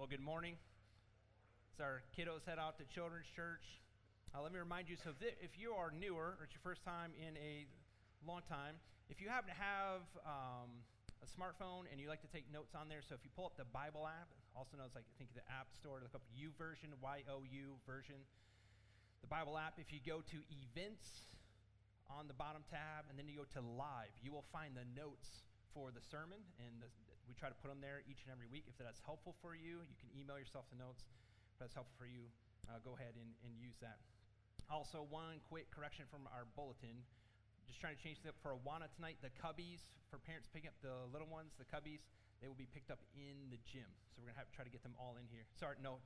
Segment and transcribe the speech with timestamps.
[0.00, 0.56] Well, good morning.
[1.76, 3.84] As our kiddos head out to Children's Church,
[4.32, 7.12] uh, let me remind you so if, you are newer or it's your first time
[7.20, 7.68] in a
[8.24, 8.80] long time,
[9.12, 10.72] if you happen to have um,
[11.20, 13.60] a smartphone and you like to take notes on there, so if you pull up
[13.60, 16.96] the Bible app, also known as like I think the App Store, look up YouVersion,
[17.04, 18.24] Y O U version,
[19.20, 19.76] the Bible app.
[19.76, 21.36] If you go to Events
[22.08, 25.44] on the bottom tab and then you go to Live, you will find the notes
[25.76, 26.88] for the sermon, and the,
[27.30, 28.66] we try to put them there each and every week.
[28.66, 31.06] If that's helpful for you, you can email yourself the notes.
[31.54, 32.26] If that's helpful for you,
[32.66, 34.02] uh, go ahead and, and use that.
[34.66, 37.06] Also, one quick correction from our bulletin.
[37.70, 39.22] Just trying to change it up for Awana tonight.
[39.22, 42.02] The cubbies, for parents picking up the little ones, the cubbies,
[42.42, 43.86] they will be picked up in the gym.
[44.10, 45.46] So we're going to have to try to get them all in here.
[45.54, 46.02] Sorry, no,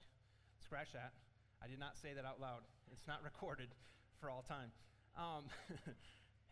[0.61, 1.17] scratch that.
[1.65, 2.69] I did not say that out loud.
[2.93, 3.73] It's not recorded
[4.21, 4.69] for all time.
[5.17, 5.49] Um,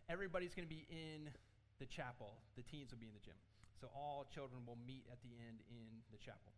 [0.09, 1.29] everybody's going to be in
[1.77, 2.41] the chapel.
[2.57, 3.37] The teens will be in the gym.
[3.79, 6.53] So all children will meet at the end in the chapel.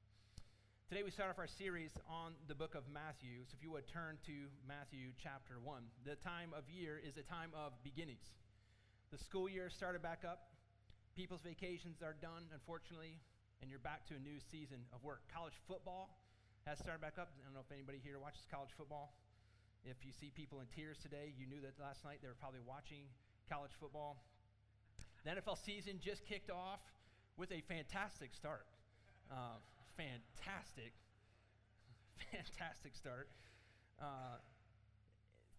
[0.90, 3.42] Today we start off our series on the book of Matthew.
[3.48, 5.82] So if you would turn to Matthew chapter 1.
[6.06, 8.36] The time of year is a time of beginnings.
[9.10, 10.54] The school year started back up.
[11.16, 13.18] People's vacations are done, unfortunately,
[13.64, 15.24] and you're back to a new season of work.
[15.32, 16.20] College football
[16.68, 17.32] has started back up.
[17.40, 19.16] I don't know if anybody here watches college football.
[19.88, 22.62] If you see people in tears today, you knew that last night they were probably
[22.62, 23.08] watching
[23.48, 24.22] college football.
[25.24, 26.82] The NFL season just kicked off
[27.38, 28.66] with a fantastic start.
[29.32, 29.60] Uh,
[29.98, 30.96] fantastic,
[32.32, 33.28] fantastic start.
[34.00, 34.40] Uh,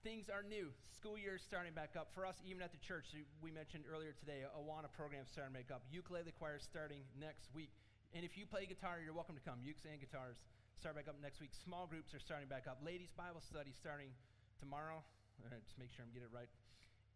[0.05, 0.73] things are new.
[0.97, 2.09] School year is starting back up.
[2.15, 5.85] For us, even at the church, we mentioned earlier today, Awana program starting back up.
[5.93, 7.73] Ukulele choir starting next week.
[8.17, 9.61] And if you play guitar, you're welcome to come.
[9.61, 10.41] Ukes and guitars
[10.81, 11.53] start back up next week.
[11.53, 12.81] Small groups are starting back up.
[12.81, 14.09] Ladies' Bible study starting
[14.57, 15.05] tomorrow.
[15.45, 16.49] All right, just make sure I'm getting it right.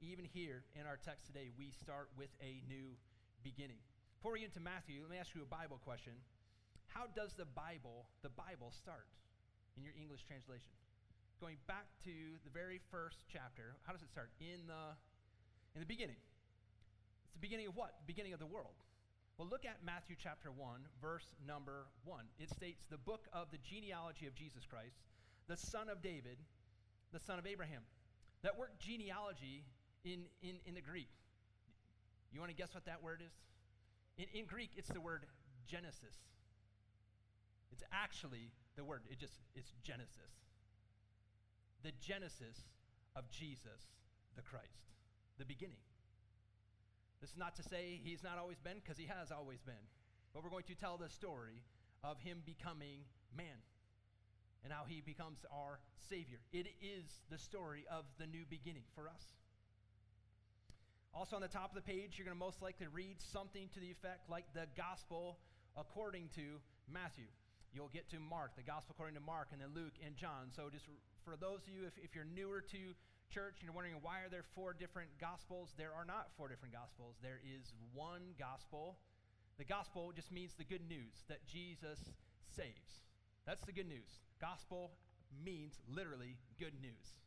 [0.05, 2.93] Even here in our text today, we start with a new
[3.45, 3.81] beginning.
[4.21, 6.13] Before we get into Matthew, let me ask you a Bible question.
[6.93, 9.09] How does the Bible, the Bible start
[9.81, 10.77] in your English translation?
[11.41, 14.29] Going back to the very first chapter, how does it start?
[14.37, 14.93] In the
[15.73, 16.21] in the beginning.
[16.21, 17.97] It's the beginning of what?
[18.05, 18.77] Beginning of the world.
[19.41, 22.21] Well, look at Matthew chapter 1, verse number 1.
[22.37, 25.01] It states the book of the genealogy of Jesus Christ,
[25.49, 26.37] the son of David,
[27.17, 27.89] the son of Abraham.
[28.45, 29.65] That word genealogy
[30.05, 31.09] in, in, in the Greek,
[32.35, 33.33] you want to guess what that word is?
[34.19, 35.27] In, in Greek, it's the word
[35.67, 36.17] Genesis.
[37.73, 40.33] It's actually the word, it just, it's Genesis.
[41.83, 42.59] The Genesis
[43.17, 43.87] of Jesus
[44.37, 44.89] the Christ,
[45.39, 45.81] the beginning.
[47.21, 49.85] This is not to say he's not always been, because he has always been.
[50.33, 51.63] But we're going to tell the story
[52.03, 53.05] of him becoming
[53.37, 53.61] man
[54.65, 56.39] and how he becomes our Savior.
[56.53, 59.25] It is the story of the new beginning for us.
[61.13, 63.81] Also, on the top of the page, you're going to most likely read something to
[63.81, 65.39] the effect like the gospel
[65.77, 67.27] according to Matthew.
[67.75, 70.55] You'll get to Mark, the gospel according to Mark, and then Luke and John.
[70.55, 70.87] So, just
[71.25, 72.95] for those of you, if, if you're newer to
[73.31, 76.75] church and you're wondering why are there four different gospels, there are not four different
[76.75, 77.15] gospels.
[77.23, 78.99] There is one gospel.
[79.59, 81.99] The gospel just means the good news that Jesus
[82.55, 83.07] saves.
[83.47, 84.19] That's the good news.
[84.41, 84.91] Gospel
[85.45, 87.19] means literally good news.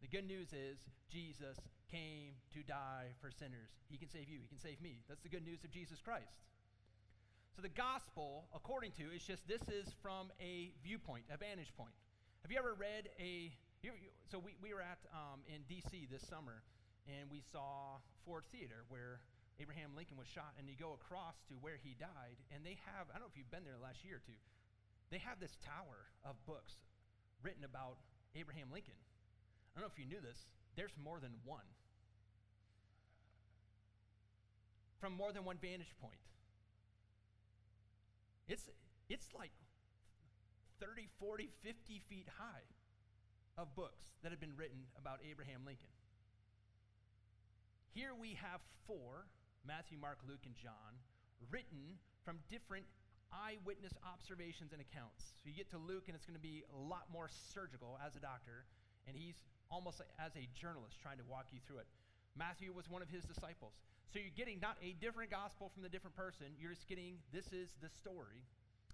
[0.00, 0.78] The good news is
[1.12, 1.60] Jesus
[1.94, 3.70] came to die for sinners.
[3.86, 5.06] He can save you, He can save me.
[5.06, 6.42] That's the good news of Jesus Christ.
[7.54, 11.94] So the gospel, according to, is just this is from a viewpoint, a vantage point.
[12.42, 13.54] Have you ever read a
[14.32, 16.08] so we, we were at um, in D.C.
[16.10, 16.64] this summer,
[17.04, 19.20] and we saw Ford Theater where
[19.60, 23.12] Abraham Lincoln was shot, and you go across to where he died, and they have,
[23.12, 24.40] I don't know if you've been there the last year or two,
[25.12, 26.80] they have this tower of books
[27.44, 28.00] written about
[28.34, 28.96] Abraham Lincoln.
[28.96, 31.68] I don't know if you knew this, there's more than one.
[35.00, 36.20] From more than one vantage point.
[38.48, 38.68] It's,
[39.08, 39.52] it's like
[40.80, 42.64] 30, 40, 50 feet high
[43.56, 45.92] of books that have been written about Abraham Lincoln.
[47.94, 49.26] Here we have four
[49.66, 50.98] Matthew, Mark, Luke, and John
[51.50, 52.84] written from different
[53.32, 55.32] eyewitness observations and accounts.
[55.40, 58.16] So you get to Luke, and it's going to be a lot more surgical as
[58.16, 58.66] a doctor,
[59.08, 59.40] and he's
[59.70, 61.88] almost as a journalist trying to walk you through it.
[62.36, 63.74] Matthew was one of his disciples.
[64.14, 67.50] So you're getting not a different gospel from the different person, you're just getting this
[67.50, 68.46] is the story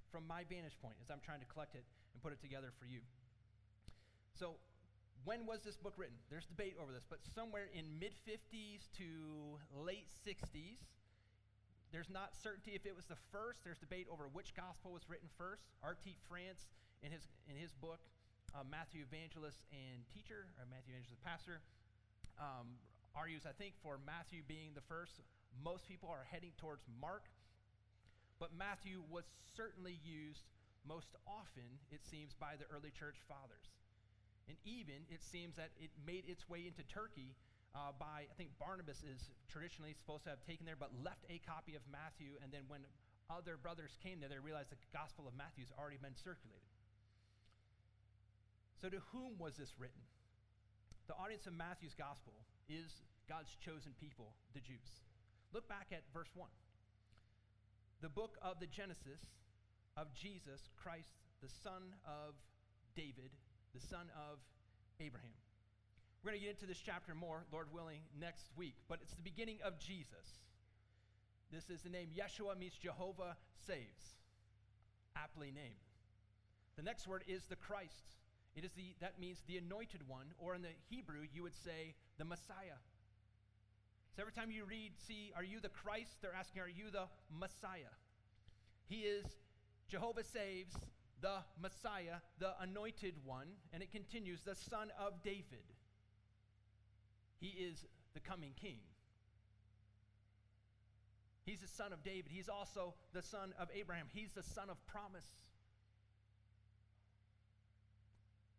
[0.08, 1.84] from my vantage point as I'm trying to collect it
[2.16, 3.04] and put it together for you.
[4.32, 4.56] So,
[5.28, 6.16] when was this book written?
[6.32, 10.88] There's debate over this, but somewhere in mid 50s to late 60s.
[11.92, 13.60] There's not certainty if it was the first.
[13.60, 15.68] There's debate over which gospel was written first.
[15.84, 16.16] R.T.
[16.32, 16.72] France,
[17.04, 18.00] in his, in his book,
[18.56, 21.60] uh, Matthew Evangelist and Teacher, or Matthew Evangelist Pastor,
[22.40, 22.80] um,
[23.14, 25.20] argues, I think, for Matthew being the first.
[25.64, 27.26] Most people are heading towards Mark,
[28.38, 29.24] but Matthew was
[29.56, 30.46] certainly used
[30.86, 33.68] most often, it seems, by the early church fathers.
[34.48, 37.36] And even, it seems that it made its way into Turkey
[37.74, 41.38] uh, by, I think Barnabas is traditionally supposed to have taken there, but left a
[41.46, 42.34] copy of Matthew.
[42.42, 42.82] And then when
[43.30, 46.66] other brothers came there, they realized the Gospel of Matthew has already been circulated.
[48.82, 50.02] So, to whom was this written?
[51.06, 52.34] The audience of Matthew's Gospel
[52.70, 55.02] is God's chosen people, the Jews.
[55.52, 56.48] Look back at verse 1.
[58.00, 59.20] The book of the Genesis
[59.96, 62.34] of Jesus Christ, the son of
[62.94, 63.34] David,
[63.74, 64.38] the son of
[65.00, 65.34] Abraham.
[66.22, 69.22] We're going to get into this chapter more, Lord willing, next week, but it's the
[69.22, 70.44] beginning of Jesus.
[71.50, 73.36] This is the name Yeshua means Jehovah
[73.66, 74.20] saves,
[75.16, 75.82] aptly named.
[76.76, 78.16] The next word is the Christ.
[78.54, 81.94] It is the that means the anointed one, or in the Hebrew you would say
[82.20, 82.76] the Messiah.
[84.14, 86.20] So every time you read, see, are you the Christ?
[86.20, 87.96] They're asking, are you the Messiah?
[88.88, 89.24] He is
[89.88, 90.74] Jehovah saves,
[91.22, 95.64] the Messiah, the anointed one, and it continues, the son of David.
[97.40, 98.80] He is the coming king.
[101.46, 102.26] He's the son of David.
[102.30, 104.08] He's also the son of Abraham.
[104.12, 105.26] He's the son of promise.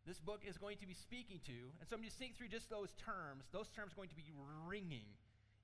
[0.06, 2.70] This book is going to be speaking to, and so I'm just think through just
[2.70, 3.46] those terms.
[3.52, 4.32] Those terms are going to be
[4.66, 5.06] ringing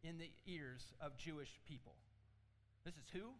[0.03, 1.95] in the ears of Jewish people.
[2.85, 3.33] This is who?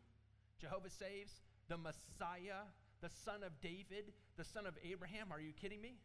[0.60, 1.32] Jehovah saves,
[1.70, 2.66] the Messiah,
[3.02, 5.32] the son of David, the son of Abraham.
[5.32, 6.02] Are you kidding me?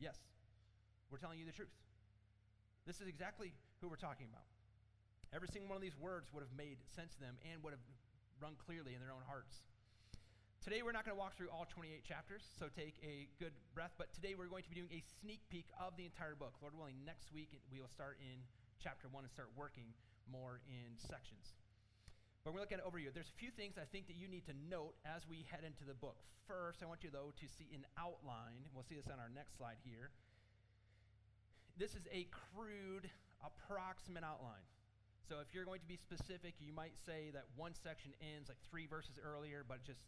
[0.00, 0.18] Yes.
[1.10, 1.70] We're telling you the truth.
[2.86, 4.44] This is exactly who we're talking about.
[5.32, 7.86] Every single one of these words would have made sense to them and would have
[8.42, 9.62] rung clearly in their own hearts.
[10.64, 13.92] Today, we're not going to walk through all 28 chapters, so take a good breath.
[14.00, 16.56] But today, we're going to be doing a sneak peek of the entire book.
[16.64, 18.40] Lord willing, next week, we will start in
[18.80, 19.92] chapter 1 and start working
[20.24, 21.52] more in sections.
[22.48, 23.12] But we're looking at overview.
[23.12, 25.84] There's a few things I think that you need to note as we head into
[25.84, 26.16] the book.
[26.48, 28.64] First, I want you, though, to see an outline.
[28.72, 30.16] We'll see this on our next slide here.
[31.76, 33.12] This is a crude,
[33.44, 34.64] approximate outline.
[35.28, 38.60] So if you're going to be specific, you might say that one section ends like
[38.72, 40.00] three verses earlier, but just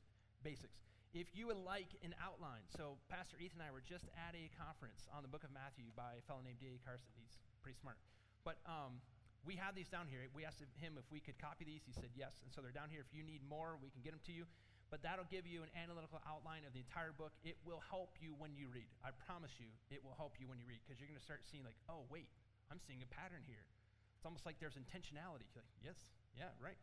[0.47, 0.79] basics.
[1.11, 4.47] If you would like an outline, so Pastor Ethan and I were just at a
[4.55, 6.79] conference on the book of Matthew by a fellow named D.A.
[6.87, 7.11] Carson.
[7.19, 7.99] He's pretty smart.
[8.47, 9.03] But um,
[9.43, 10.23] we have these down here.
[10.31, 11.83] We asked him if we could copy these.
[11.83, 12.39] He said yes.
[12.47, 13.03] And so they're down here.
[13.03, 14.47] If you need more, we can get them to you.
[14.87, 17.35] But that'll give you an analytical outline of the entire book.
[17.43, 18.87] It will help you when you read.
[19.03, 21.43] I promise you, it will help you when you read because you're going to start
[21.43, 22.31] seeing, like, oh, wait,
[22.71, 23.67] I'm seeing a pattern here.
[24.15, 25.51] It's almost like there's intentionality.
[25.51, 25.99] You're like, yes,
[26.39, 26.79] yeah, right.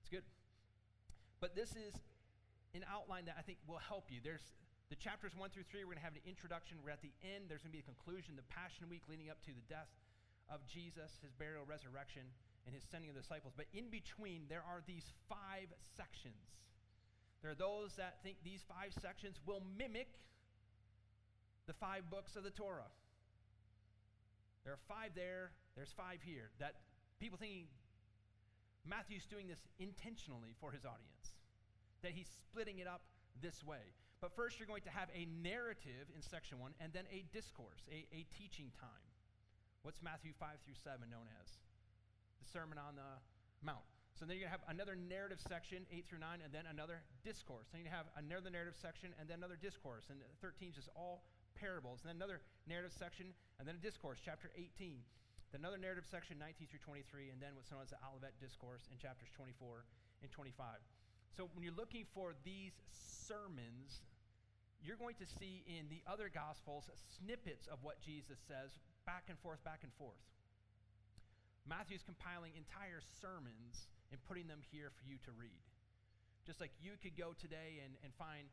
[0.00, 0.24] It's good.
[1.44, 1.92] But this is
[2.74, 4.20] an outline that I think will help you.
[4.24, 4.44] There's
[4.88, 6.76] the chapters one through three, we're going to have an introduction.
[6.84, 9.40] We're at the end, there's going to be a conclusion, the Passion Week leading up
[9.48, 9.88] to the death
[10.52, 12.28] of Jesus, his burial, resurrection,
[12.68, 13.56] and his sending of the disciples.
[13.56, 16.60] But in between, there are these five sections.
[17.40, 20.12] There are those that think these five sections will mimic
[21.64, 22.92] the five books of the Torah.
[24.64, 26.52] There are five there, there's five here.
[26.60, 26.76] That
[27.18, 27.66] people thinking
[28.84, 31.32] Matthew's doing this intentionally for his audience
[32.02, 33.02] that he's splitting it up
[33.40, 33.94] this way.
[34.20, 37.82] But first, you're going to have a narrative in section one and then a discourse,
[37.90, 39.06] a, a teaching time.
[39.82, 41.58] What's Matthew 5 through 7 known as?
[42.38, 43.18] The Sermon on the
[43.66, 43.82] Mount.
[44.14, 47.02] So then you're going to have another narrative section, 8 through 9, and then another
[47.26, 47.66] discourse.
[47.74, 50.06] Then you have another narrative section, and then another discourse.
[50.06, 51.26] And 13 is just all
[51.58, 52.06] parables.
[52.06, 55.02] And then another narrative section, and then a discourse, chapter 18.
[55.50, 58.86] Then another narrative section, 19 through 23, and then what's known as the Olivet Discourse
[58.86, 59.82] in chapters 24
[60.22, 60.78] and 25.
[61.36, 62.76] So when you're looking for these
[63.24, 64.04] sermons,
[64.84, 68.76] you're going to see in the other Gospels snippets of what Jesus says
[69.08, 70.20] back and forth, back and forth.
[71.64, 75.62] Matthew's compiling entire sermons and putting them here for you to read.
[76.44, 78.50] Just like you could go today and, and find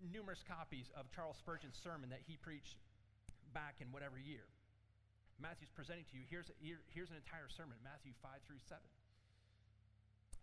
[0.00, 2.80] numerous copies of Charles Spurgeon's sermon that he preached
[3.52, 4.48] back in whatever year.
[5.38, 8.80] Matthew's presenting to you, here's, here, here's an entire sermon, Matthew 5 through 7.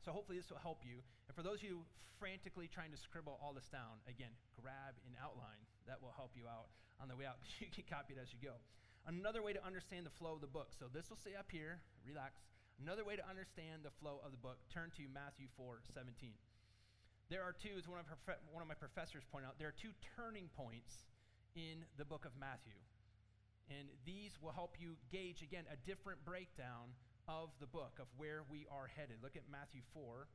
[0.04, 1.04] So hopefully this will help you.
[1.28, 1.84] And for those of you
[2.20, 5.60] frantically trying to scribble all this down, again, grab an outline.
[5.88, 7.40] That will help you out on the way out.
[7.60, 8.60] you can copy it as you go.
[9.08, 10.76] Another way to understand the flow of the book.
[10.78, 11.80] So this will stay up here.
[12.06, 12.46] Relax.
[12.80, 14.60] Another way to understand the flow of the book.
[14.72, 16.32] Turn to Matthew 4, 17.
[17.28, 18.08] There are two, as one of,
[18.50, 21.06] one of my professors pointed out, there are two turning points
[21.56, 22.78] in the book of Matthew.
[23.70, 26.90] And these will help you gauge, again, a different breakdown
[27.30, 29.22] of the book, of where we are headed.
[29.22, 30.26] Look at Matthew 4,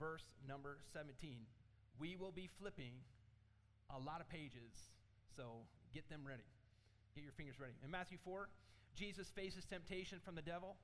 [0.00, 1.44] verse number 17.
[2.00, 2.96] We will be flipping
[3.92, 4.72] a lot of pages,
[5.36, 6.48] so get them ready.
[7.14, 7.76] Get your fingers ready.
[7.84, 8.48] In Matthew 4,
[8.96, 10.80] Jesus faces temptation from the devil.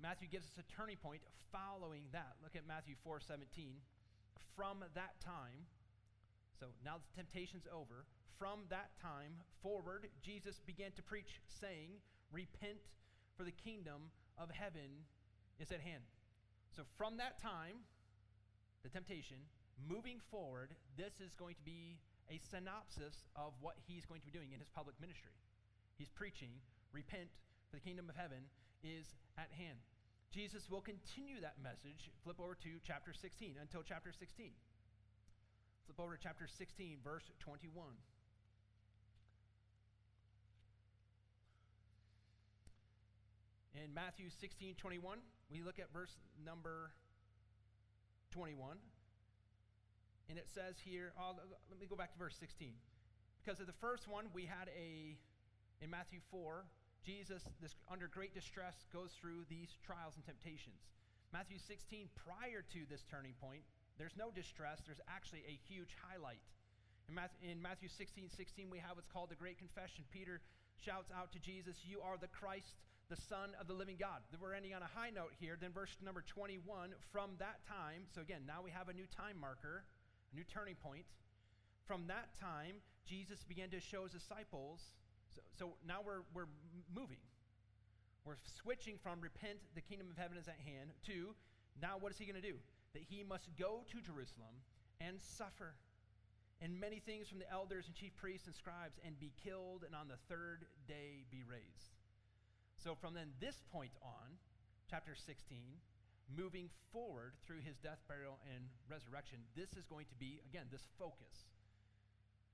[0.00, 2.38] Matthew gives us a turning point following that.
[2.42, 3.74] Look at Matthew 4 17.
[4.54, 5.66] From that time,
[6.60, 8.06] so now the temptation's over.
[8.38, 11.98] From that time forward, Jesus began to preach, saying,
[12.30, 12.80] Repent,
[13.36, 15.06] for the kingdom of heaven
[15.58, 16.04] is at hand.
[16.74, 17.88] So from that time,
[18.82, 19.36] the temptation,
[19.88, 21.98] moving forward, this is going to be
[22.30, 25.32] a synopsis of what he's going to be doing in his public ministry.
[25.96, 26.52] He's preaching,
[26.92, 27.30] repent,
[27.70, 28.46] for the kingdom of heaven
[28.84, 29.78] is at hand.
[30.30, 32.10] Jesus will continue that message.
[32.24, 34.52] Flip over to chapter 16 until chapter 16.
[35.86, 37.72] Flip over to chapter 16, verse 21.
[43.76, 45.18] In Matthew 16, 21,
[45.52, 46.96] we look at verse number
[48.32, 48.80] 21.
[50.28, 51.36] And it says here, oh,
[51.68, 52.72] let me go back to verse 16.
[53.44, 55.14] Because of the first one, we had a,
[55.84, 56.64] in Matthew 4,
[57.04, 60.88] Jesus, this, under great distress, goes through these trials and temptations.
[61.30, 63.60] Matthew 16, prior to this turning point,
[64.00, 66.40] there's no distress, there's actually a huge highlight.
[67.08, 70.02] In Matthew, in Matthew 16, 16, we have what's called the Great Confession.
[70.10, 70.40] Peter
[70.80, 74.22] shouts out to Jesus, You are the Christ, the Son of the living God.
[74.40, 75.56] We're ending on a high note here.
[75.60, 79.38] Then, verse number 21, from that time, so again, now we have a new time
[79.40, 79.84] marker
[80.32, 81.06] a new turning point.
[81.86, 84.82] From that time, Jesus began to show his disciples.
[85.34, 86.50] So, so now we're, we're
[86.94, 87.22] moving.
[88.24, 91.34] We're switching from repent, the kingdom of heaven is at hand, to
[91.80, 92.58] now what is he going to do?
[92.94, 94.66] That he must go to Jerusalem
[95.00, 95.74] and suffer
[96.62, 99.94] and many things from the elders and chief priests and scribes and be killed and
[99.94, 101.95] on the third day be raised.
[102.86, 104.38] So from then this point on,
[104.86, 105.34] chapter 16,
[106.30, 110.86] moving forward through his death, burial, and resurrection, this is going to be, again, this
[110.94, 111.50] focus.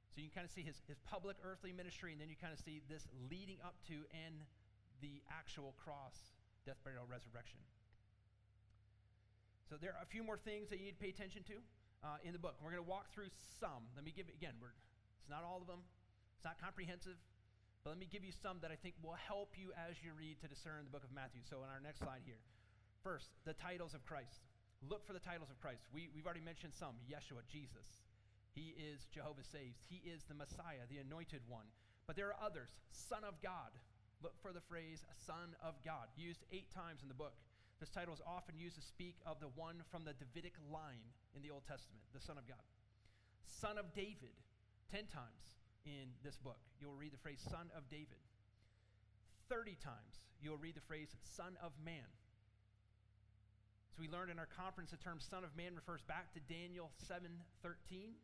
[0.09, 2.57] So you can kind of see his, his public earthly ministry, and then you kind
[2.57, 4.41] of see this leading up to and
[5.05, 6.17] the actual cross,
[6.65, 7.61] death, burial, resurrection.
[9.69, 11.61] So there are a few more things that you need to pay attention to
[12.09, 12.57] uh, in the book.
[12.65, 13.29] We're going to walk through
[13.61, 13.85] some.
[14.01, 14.57] Let me give it again.
[14.65, 14.73] We're,
[15.21, 15.85] it's not all of them.
[16.41, 17.21] It's not comprehensive,
[17.83, 20.39] but let me give you some that I think will help you as you read
[20.41, 21.43] to discern the book of Matthew.
[21.43, 22.39] So in our next slide here,
[23.03, 24.47] First, the titles of Christ.
[24.87, 25.83] Look for the titles of Christ.
[25.91, 28.07] We, we've already mentioned some Yeshua, Jesus.
[28.55, 29.83] He is Jehovah Saves.
[29.91, 31.67] He is the Messiah, the anointed one.
[32.07, 32.71] But there are others.
[32.91, 33.75] Son of God.
[34.23, 37.35] Look for the phrase Son of God, used eight times in the book.
[37.83, 41.03] This title is often used to speak of the one from the Davidic line
[41.35, 42.63] in the Old Testament, the Son of God.
[43.43, 44.39] Son of David,
[44.95, 46.59] 10 times in this book.
[46.81, 48.21] You'll read the phrase Son of David.
[49.49, 52.09] 30 times you'll read the phrase Son of Man.
[53.95, 56.91] So we learned in our conference the term Son of Man refers back to Daniel
[57.07, 58.17] 7:13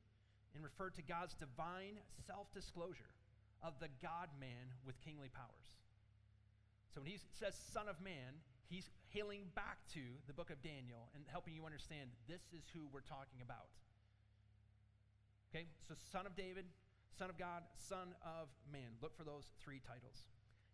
[0.54, 3.12] and referred to God's divine self-disclosure
[3.62, 5.68] of the God-man with kingly powers.
[6.94, 11.10] So when he says Son of Man, he's hailing back to the book of Daniel
[11.14, 13.68] and helping you understand this is who we're talking about.
[15.50, 15.66] Okay?
[15.86, 16.64] So Son of David,
[17.16, 18.98] Son of God, Son of Man.
[19.02, 20.28] Look for those three titles.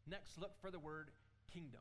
[0.06, 1.10] Next, look for the word
[1.52, 1.80] kingdom.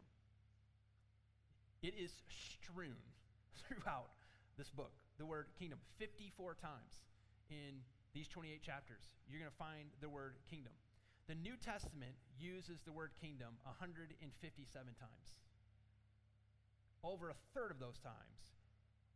[1.82, 2.96] It is strewn
[3.68, 4.12] throughout
[4.58, 4.94] this book.
[5.18, 7.04] The word kingdom, 54 times
[7.50, 7.84] in
[8.14, 9.04] these 28 chapters.
[9.28, 10.74] You're going to find the word kingdom.
[11.28, 14.20] The New Testament uses the word kingdom 157
[15.00, 15.28] times.
[17.04, 18.54] Over a third of those times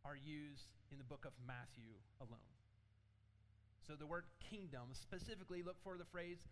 [0.04, 2.57] are used in the book of Matthew alone.
[3.88, 6.44] So the word kingdom, specifically look for the phrase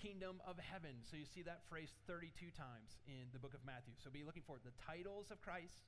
[0.00, 1.04] kingdom of heaven.
[1.04, 3.92] So you see that phrase 32 times in the book of Matthew.
[4.00, 5.84] So be looking for the titles of Christ,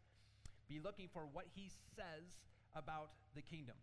[0.68, 2.28] be looking for what he says
[2.76, 3.80] about the kingdom.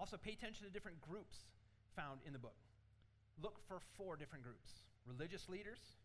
[0.00, 1.44] Also, pay attention to different groups
[1.92, 2.56] found in the book.
[3.36, 6.00] Look for four different groups religious leaders,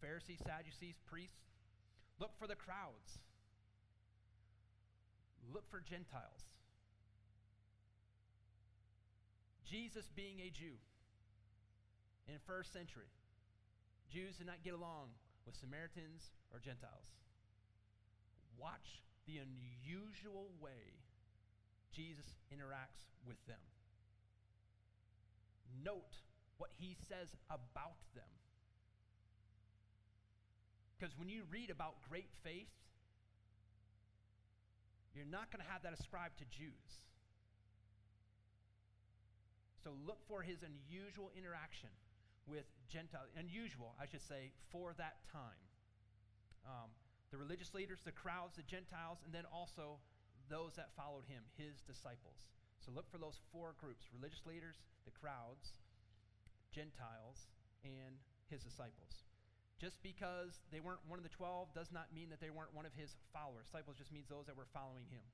[0.00, 1.46] Pharisees, Sadducees, priests.
[2.18, 3.22] Look for the crowds.
[5.54, 6.50] Look for Gentiles.
[9.70, 10.74] Jesus being a Jew
[12.26, 13.06] in first century.
[14.10, 15.14] Jews did not get along
[15.46, 17.06] with Samaritans or Gentiles.
[18.58, 20.98] Watch the unusual way
[21.94, 23.62] Jesus interacts with them.
[25.84, 26.18] Note
[26.58, 28.26] what he says about them.
[30.98, 32.74] Because when you read about great faith,
[35.14, 37.06] you're not going to have that ascribed to Jews.
[39.82, 41.88] So look for his unusual interaction
[42.44, 45.62] with Gentiles, unusual, I should say, for that time.
[46.68, 46.92] Um,
[47.30, 50.02] the religious leaders, the crowds, the Gentiles, and then also
[50.50, 52.50] those that followed him, his disciples.
[52.82, 55.78] So look for those four groups religious leaders, the crowds,
[56.74, 57.48] Gentiles,
[57.84, 58.18] and
[58.50, 59.24] his disciples.
[59.80, 62.84] Just because they weren't one of the 12 does not mean that they weren't one
[62.84, 63.64] of his followers.
[63.64, 65.24] Disciples just means those that were following him.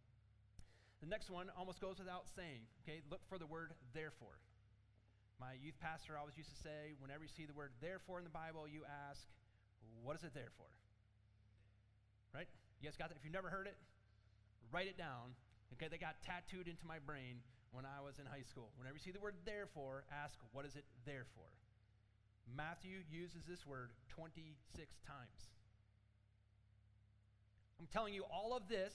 [1.01, 2.65] The next one almost goes without saying.
[2.83, 4.41] Okay, look for the word therefore.
[5.37, 8.33] My youth pastor always used to say, whenever you see the word therefore in the
[8.33, 9.21] Bible, you ask,
[10.01, 10.69] what is it there for?
[12.33, 12.49] Right?
[12.81, 13.21] You guys got that?
[13.21, 13.77] If you've never heard it,
[14.73, 15.37] write it down.
[15.77, 18.73] Okay, they got tattooed into my brain when I was in high school.
[18.81, 21.45] Whenever you see the word therefore, ask, what is it there for?
[22.49, 24.57] Matthew uses this word 26
[25.05, 25.41] times.
[27.81, 28.95] I'm telling you all of this,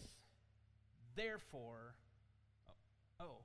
[1.16, 1.96] therefore,
[2.70, 3.38] oh, oh,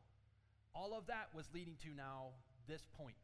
[0.75, 2.37] all of that was leading to now
[2.69, 3.17] this point.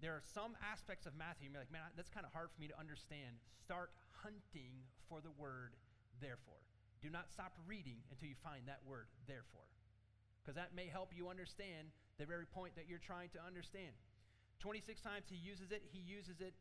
[0.00, 2.68] There are some aspects of Matthew, you're like, man, that's kind of hard for me
[2.68, 3.38] to understand.
[3.58, 3.90] Start
[4.22, 5.74] hunting for the word
[6.22, 6.62] therefore.
[7.02, 9.66] Do not stop reading until you find that word therefore.
[10.42, 13.94] Because that may help you understand the very point that you're trying to understand.
[14.58, 15.82] 26 times he uses it.
[15.90, 16.54] He uses it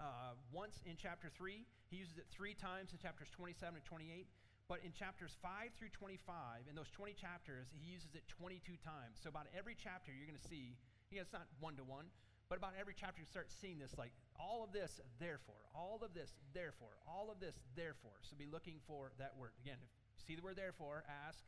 [0.00, 1.62] uh, once in chapter 3.
[1.90, 4.26] He uses it three times in chapters 27 and 28.
[4.70, 9.18] But in chapters 5 through 25, in those 20 chapters, he uses it 22 times.
[9.18, 10.78] So about every chapter, you're going to see,
[11.10, 12.06] you know, it's not one to one,
[12.46, 16.14] but about every chapter, you start seeing this like all of this, therefore, all of
[16.14, 18.14] this, therefore, all of this, therefore.
[18.22, 19.58] So be looking for that word.
[19.58, 21.42] Again, if you see the word therefore, ask,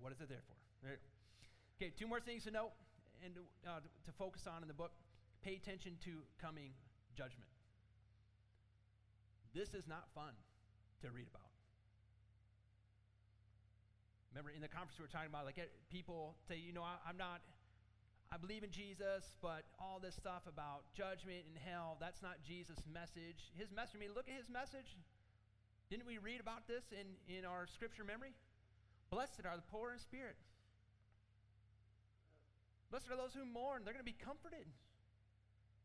[0.00, 0.56] what is it there for?
[0.80, 1.04] There
[1.76, 2.72] Okay, two more things to note
[3.20, 3.36] and
[3.68, 4.96] uh, to focus on in the book.
[5.44, 6.72] Pay attention to coming
[7.12, 7.52] judgment.
[9.52, 10.32] This is not fun
[11.02, 11.50] to read about.
[14.32, 17.02] Remember, in the conference we were talking about, like eh, people say, you know, I,
[17.02, 17.42] I'm not,
[18.30, 22.78] I believe in Jesus, but all this stuff about judgment and hell, that's not Jesus'
[22.86, 23.50] message.
[23.58, 24.94] His message, I mean, look at his message.
[25.90, 28.30] Didn't we read about this in, in our scripture memory?
[29.10, 30.38] Blessed are the poor in spirit.
[32.94, 33.82] Blessed are those who mourn.
[33.82, 34.70] They're going to be comforted.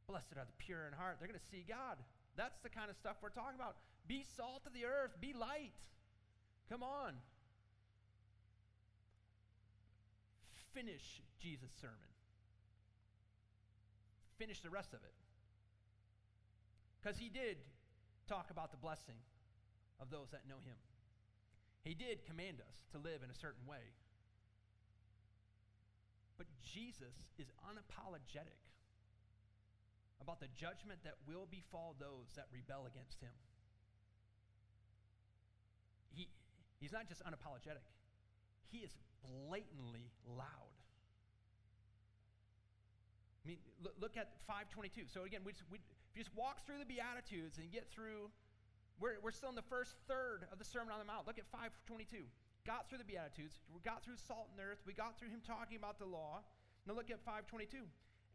[0.05, 1.17] Blessed are the pure in heart.
[1.17, 1.97] They're going to see God.
[2.37, 3.81] That's the kind of stuff we're talking about.
[4.07, 5.11] Be salt of the earth.
[5.19, 5.73] Be light.
[6.69, 7.13] Come on.
[10.73, 12.11] Finish Jesus' sermon.
[14.37, 15.13] Finish the rest of it.
[16.99, 17.57] Because he did
[18.27, 19.15] talk about the blessing
[20.01, 20.75] of those that know him.
[21.83, 23.93] He did command us to live in a certain way.
[26.37, 28.59] But Jesus is unapologetic
[30.19, 33.31] about the judgment that will befall those that rebel against him.
[36.15, 36.27] He,
[36.79, 37.83] he's not just unapologetic,
[38.71, 40.73] he is blatantly loud.
[43.43, 45.05] I mean, look, look at 522.
[45.05, 48.33] So again, we, we, if you just walk through the Beatitudes and get through
[48.99, 51.27] we're, we're still in the first third of the Sermon on the Mount.
[51.27, 52.23] Look at 522.
[52.63, 53.59] Got through the Beatitudes.
[53.67, 54.79] We got through salt and earth.
[54.87, 56.41] We got through him talking about the law.
[56.87, 57.83] Now look at 522.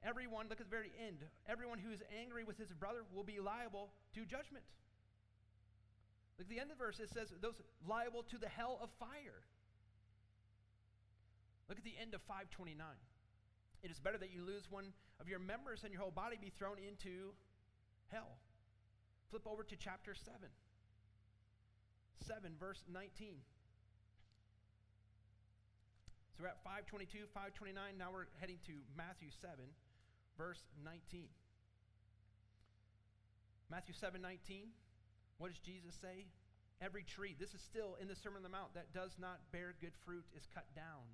[0.04, 1.24] Everyone, look at the very end.
[1.48, 4.64] Everyone who is angry with his brother will be liable to judgment.
[6.40, 6.96] Look at the end of the verse.
[6.96, 9.44] It says, those liable to the hell of fire.
[11.68, 12.80] Look at the end of 529.
[13.84, 16.48] It is better that you lose one of your members and your whole body be
[16.48, 17.36] thrown into
[18.08, 18.40] hell.
[19.28, 20.32] Flip over to chapter 7.
[22.24, 23.36] 7, verse 19.
[26.32, 28.00] So we're at 522, 529.
[28.00, 29.60] Now we're heading to Matthew 7,
[30.40, 31.28] verse 19.
[33.68, 34.72] Matthew 7, 19.
[35.40, 36.28] What does Jesus say?
[36.84, 39.72] Every tree, this is still in the Sermon on the Mount, that does not bear
[39.80, 41.08] good fruit is cut down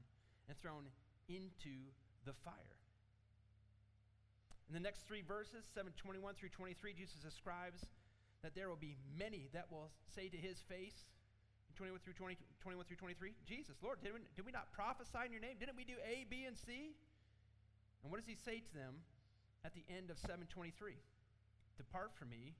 [0.51, 0.91] and thrown
[1.31, 1.95] into
[2.27, 2.75] the fire.
[4.67, 7.87] In the next three verses, 721 through 23, Jesus describes
[8.43, 11.07] that there will be many that will say to his face,
[11.79, 12.35] 21 through 20,
[12.67, 15.55] 21 through 23, Jesus, Lord, did we, did we not prophesy in your name?
[15.62, 16.99] Didn't we do A, B, and C?
[18.03, 19.07] And what does he say to them
[19.62, 20.99] at the end of 723?
[21.79, 22.59] Depart from me,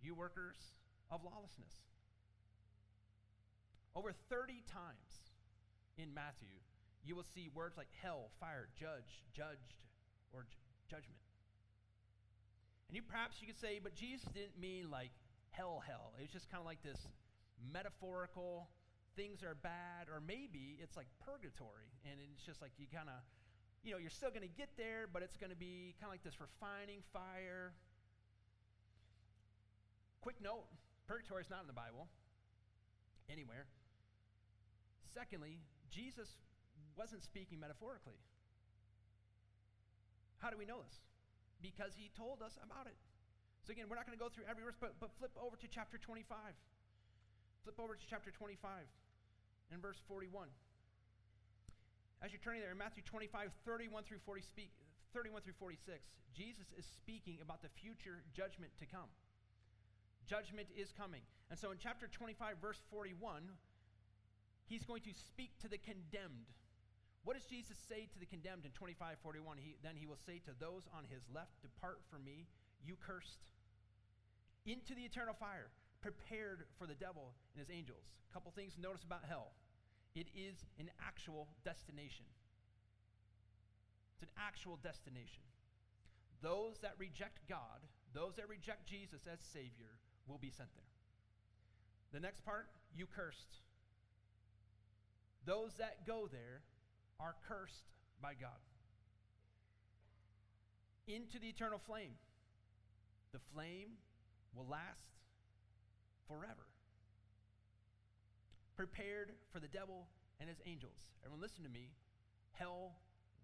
[0.00, 0.56] you workers
[1.10, 1.84] of lawlessness.
[3.94, 5.30] Over 30 times
[5.96, 6.58] in Matthew,
[7.04, 9.78] you will see words like hell, fire, judge, judged,
[10.32, 10.46] or
[10.90, 11.20] judgment.
[12.88, 15.12] And you perhaps you could say, but Jesus didn't mean like
[15.50, 16.12] hell, hell.
[16.18, 16.98] It was just kind of like this
[17.72, 18.68] metaphorical
[19.14, 23.22] things are bad, or maybe it's like purgatory, and it's just like you kind of,
[23.84, 26.14] you know, you're still going to get there, but it's going to be kind of
[26.18, 27.72] like this refining fire.
[30.20, 30.66] Quick note
[31.06, 32.08] purgatory is not in the Bible
[33.30, 33.66] anywhere.
[35.14, 36.28] Secondly, Jesus
[36.96, 38.18] wasn't speaking metaphorically.
[40.38, 40.98] How do we know this?
[41.64, 43.00] because he told us about it.
[43.64, 45.66] So again, we're not going to go through every verse, but, but flip over to
[45.72, 46.28] chapter 25.
[47.64, 48.84] Flip over to chapter 25
[49.72, 50.52] and verse 41.
[52.20, 54.68] As you're turning there in Matthew 25, 31 through 40 speak,
[55.16, 55.80] 31 through 46,
[56.36, 59.08] Jesus is speaking about the future judgment to come.
[60.26, 61.22] Judgment is coming.
[61.50, 63.42] And so in chapter 25, verse 41,
[64.66, 66.48] he's going to speak to the condemned.
[67.24, 69.58] What does Jesus say to the condemned in 25 41?
[69.58, 72.46] He, then he will say to those on his left, Depart from me,
[72.84, 73.48] you cursed,
[74.66, 75.68] into the eternal fire,
[76.00, 78.04] prepared for the devil and his angels.
[78.30, 79.52] A couple things to notice about hell
[80.14, 82.26] it is an actual destination.
[84.14, 85.42] It's an actual destination.
[86.40, 87.82] Those that reject God,
[88.12, 90.84] those that reject Jesus as Savior, will be sent there.
[92.12, 93.60] The next part, you cursed.
[95.44, 96.62] Those that go there
[97.20, 97.90] are cursed
[98.22, 98.62] by God.
[101.06, 102.14] Into the eternal flame.
[103.32, 103.98] The flame
[104.54, 105.18] will last
[106.28, 106.66] forever.
[108.76, 110.06] Prepared for the devil
[110.40, 110.96] and his angels.
[111.24, 111.90] Everyone, listen to me.
[112.52, 112.92] Hell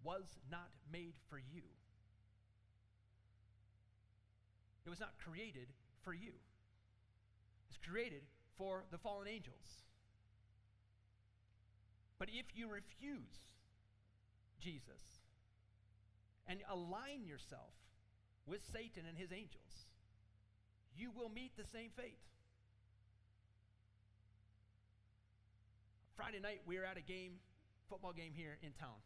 [0.03, 1.63] was not made for you,
[4.85, 5.67] it was not created
[6.03, 6.31] for you.
[7.87, 8.23] Created
[8.57, 9.83] for the fallen angels.
[12.19, 13.41] But if you refuse
[14.59, 15.25] Jesus
[16.47, 17.73] and align yourself
[18.45, 19.89] with Satan and his angels,
[20.95, 22.19] you will meet the same fate.
[26.15, 27.41] Friday night, we were at a game,
[27.89, 29.01] football game here in town.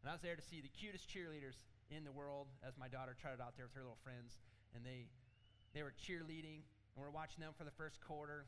[0.00, 3.12] And I was there to see the cutest cheerleaders in the world as my daughter
[3.20, 4.40] trotted out there with her little friends.
[4.74, 5.12] And they,
[5.74, 6.64] they were cheerleading,
[6.98, 8.44] and we are watching them for the first quarter.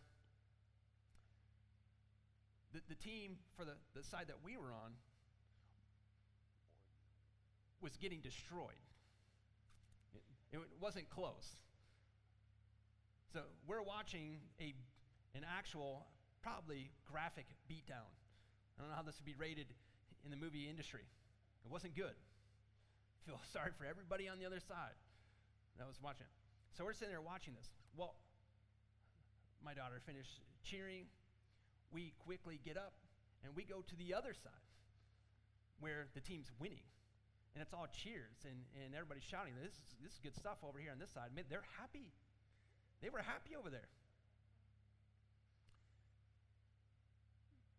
[2.75, 4.91] The, the team for the, the side that we were on
[7.81, 8.83] was getting destroyed.
[10.53, 11.47] It, it wasn't close.
[13.33, 14.75] So we're watching a,
[15.37, 16.07] an actual
[16.43, 18.11] probably graphic beatdown.
[18.75, 19.67] I don't know how this would be rated
[20.25, 21.07] in the movie industry.
[21.65, 22.19] It wasn't good.
[22.19, 24.99] I feel sorry for everybody on the other side
[25.79, 26.27] that was watching.
[26.77, 27.71] So we're sitting there watching this.
[27.97, 28.17] Well,
[29.65, 31.07] my daughter finished cheering.
[31.93, 32.95] We quickly get up
[33.45, 34.67] and we go to the other side
[35.81, 36.85] where the team's winning.
[37.55, 39.55] And it's all cheers and, and everybody's shouting.
[39.59, 41.35] This is, this is good stuff over here on this side.
[41.35, 42.13] They're happy.
[43.03, 43.91] They were happy over there.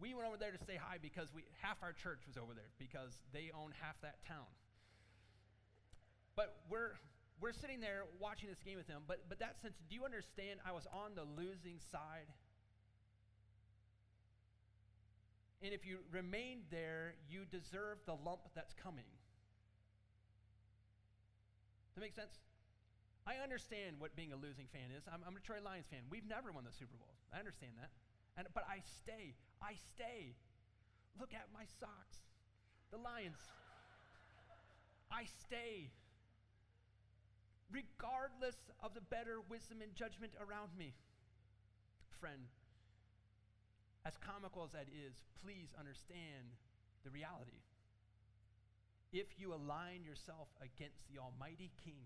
[0.02, 2.74] We went over there to say hi because we, half our church was over there
[2.82, 4.50] because they own half that town.
[6.36, 6.98] But we're,
[7.42, 9.02] we're sitting there watching this game with them.
[9.08, 12.30] But, but that sense, do you understand I was on the losing side?
[15.64, 19.10] And if you remained there, you deserve the lump that's coming.
[21.90, 22.40] Does that make sense?
[23.26, 25.04] I understand what being a losing fan is.
[25.06, 26.02] I'm, I'm a Detroit Lions fan.
[26.10, 27.14] We've never won the Super Bowl.
[27.34, 27.90] I understand that.
[28.38, 29.34] And, but I stay.
[29.62, 30.34] I stay.
[31.20, 32.26] Look at my socks.
[32.90, 33.38] The Lions.
[35.12, 35.92] I stay.
[37.72, 40.94] Regardless of the better wisdom and judgment around me.
[42.20, 42.52] Friend,
[44.06, 46.54] as comical as that is, please understand
[47.04, 47.64] the reality.
[49.14, 52.04] If you align yourself against the Almighty King,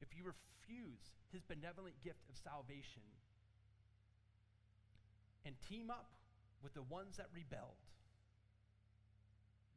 [0.00, 3.02] if you refuse his benevolent gift of salvation,
[5.44, 6.10] and team up
[6.62, 7.82] with the ones that rebelled,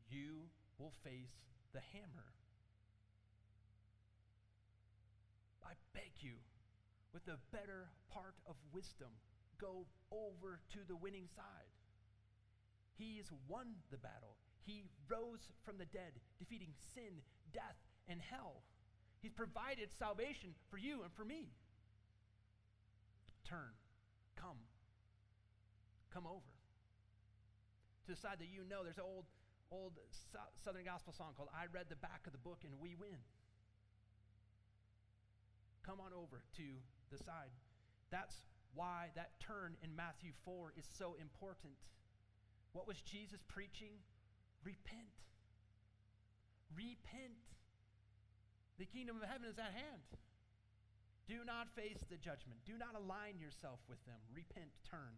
[0.10, 1.42] you will face
[1.74, 2.30] the hammer.
[5.66, 6.38] I beg you,
[7.14, 9.10] with the better part of wisdom,
[9.60, 11.74] go over to the winning side.
[12.98, 14.38] He's won the battle.
[14.66, 17.22] He rose from the dead, defeating sin,
[17.54, 18.64] death, and hell.
[19.22, 21.50] He's provided salvation for you and for me.
[23.44, 23.74] Turn,
[24.36, 24.58] come,
[26.14, 26.54] come over.
[28.06, 29.26] To the side that you know, there's an old,
[29.72, 29.94] old
[30.64, 33.18] Southern gospel song called I Read the Back of the Book and We Win.
[35.86, 36.68] Come on over to
[37.12, 37.54] the side.
[38.10, 38.42] That's
[38.74, 41.78] why that turn in Matthew 4 is so important.
[42.74, 44.02] What was Jesus preaching?
[44.64, 45.16] Repent.
[46.74, 47.46] Repent.
[48.82, 50.04] The kingdom of heaven is at hand.
[51.30, 52.60] Do not face the judgment.
[52.66, 54.20] Do not align yourself with them.
[54.34, 55.16] Repent, turn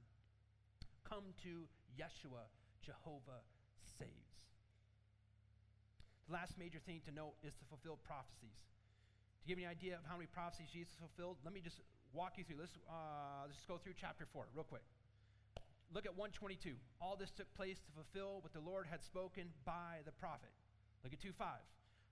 [1.07, 1.63] come to
[1.95, 2.51] Yeshua,
[2.83, 3.39] Jehovah
[3.79, 4.43] saves.
[6.27, 8.67] The last major thing to note is to fulfill prophecies.
[9.47, 11.79] Give you an idea of how many prophecies Jesus fulfilled, let me just
[12.11, 12.59] walk you through.
[12.59, 14.83] Let's, uh, let's go through chapter 4 real quick.
[15.95, 16.75] Look at 122.
[16.99, 20.51] All this took place to fulfill what the Lord had spoken by the prophet.
[20.99, 21.47] Look at 2.5.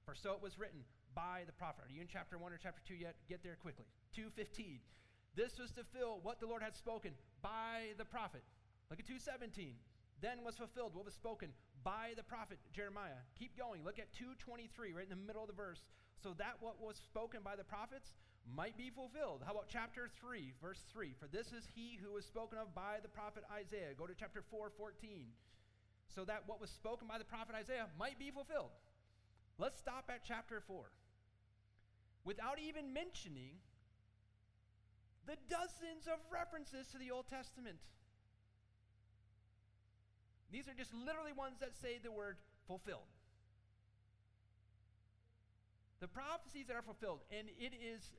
[0.08, 0.80] For so it was written
[1.12, 1.84] by the prophet.
[1.84, 3.20] Are you in chapter 1 or chapter 2 yet?
[3.28, 3.86] Get there quickly.
[4.16, 4.80] 215.
[5.36, 7.12] This was to fulfill what the Lord had spoken
[7.44, 8.48] by the prophet.
[8.90, 9.76] Look at 217.
[10.24, 11.52] Then was fulfilled what was spoken
[11.84, 13.20] by the prophet Jeremiah.
[13.36, 13.84] Keep going.
[13.84, 15.84] Look at 223, right in the middle of the verse.
[16.24, 18.16] So that what was spoken by the prophets
[18.56, 19.42] might be fulfilled.
[19.46, 21.14] How about chapter 3, verse 3?
[21.20, 23.94] For this is he who was spoken of by the prophet Isaiah.
[23.98, 25.26] Go to chapter 4, 14.
[26.16, 28.72] so that what was spoken by the prophet Isaiah might be fulfilled.
[29.58, 30.86] Let's stop at chapter 4.
[32.24, 33.60] Without even mentioning
[35.28, 37.80] the dozens of references to the Old Testament.
[40.52, 43.10] These are just literally ones that say the word fulfilled.
[46.06, 48.14] The prophecies that are fulfilled, and it is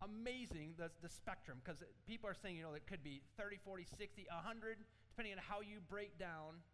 [0.00, 3.84] amazing the, the spectrum because people are saying, you know, it could be 30, 40,
[3.84, 4.80] 60, 100,
[5.12, 6.64] depending on how you break down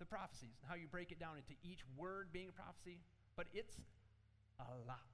[0.00, 3.04] the prophecies and how you break it down into each word being a prophecy,
[3.36, 3.76] but it's
[4.64, 5.12] a lot.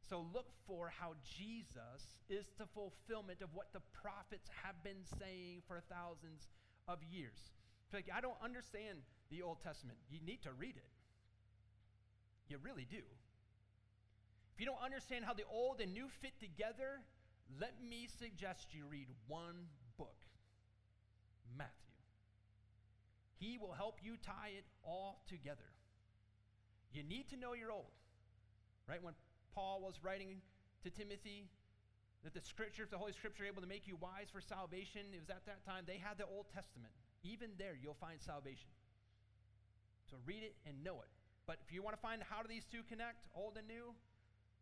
[0.00, 5.60] So look for how Jesus is the fulfillment of what the prophets have been saying
[5.68, 6.48] for thousands
[6.88, 7.52] of years.
[7.92, 9.98] Like, I don't understand the Old Testament.
[10.08, 10.88] You need to read it.
[12.48, 13.04] You really do.
[14.58, 16.98] If you don't understand how the old and new fit together,
[17.60, 20.18] let me suggest you read one book
[21.56, 21.94] Matthew.
[23.38, 25.70] He will help you tie it all together.
[26.90, 27.94] You need to know your old.
[28.88, 29.00] Right?
[29.00, 29.14] When
[29.54, 30.42] Paul was writing
[30.82, 31.46] to Timothy,
[32.24, 35.02] that the scriptures, the Holy Scripture, are able to make you wise for salvation.
[35.14, 36.90] It was at that time they had the Old Testament.
[37.22, 38.74] Even there, you'll find salvation.
[40.10, 41.14] So read it and know it.
[41.46, 43.94] But if you want to find how do these two connect, old and new,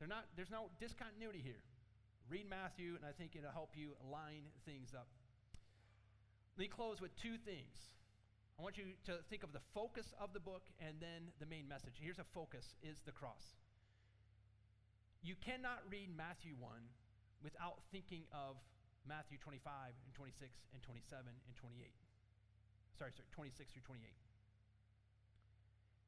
[0.05, 1.65] not, there's no discontinuity here.
[2.29, 5.09] Read Matthew, and I think it'll help you line things up.
[6.57, 7.97] Let me close with two things.
[8.59, 11.69] I want you to think of the focus of the book and then the main
[11.69, 11.97] message.
[12.01, 13.57] Here's a focus is the cross.
[15.25, 16.73] You cannot read Matthew 1
[17.45, 18.57] without thinking of
[19.05, 21.93] Matthew 25 and 26 and 27 and 28.
[22.97, 24.09] Sorry, sorry, 26 through 28.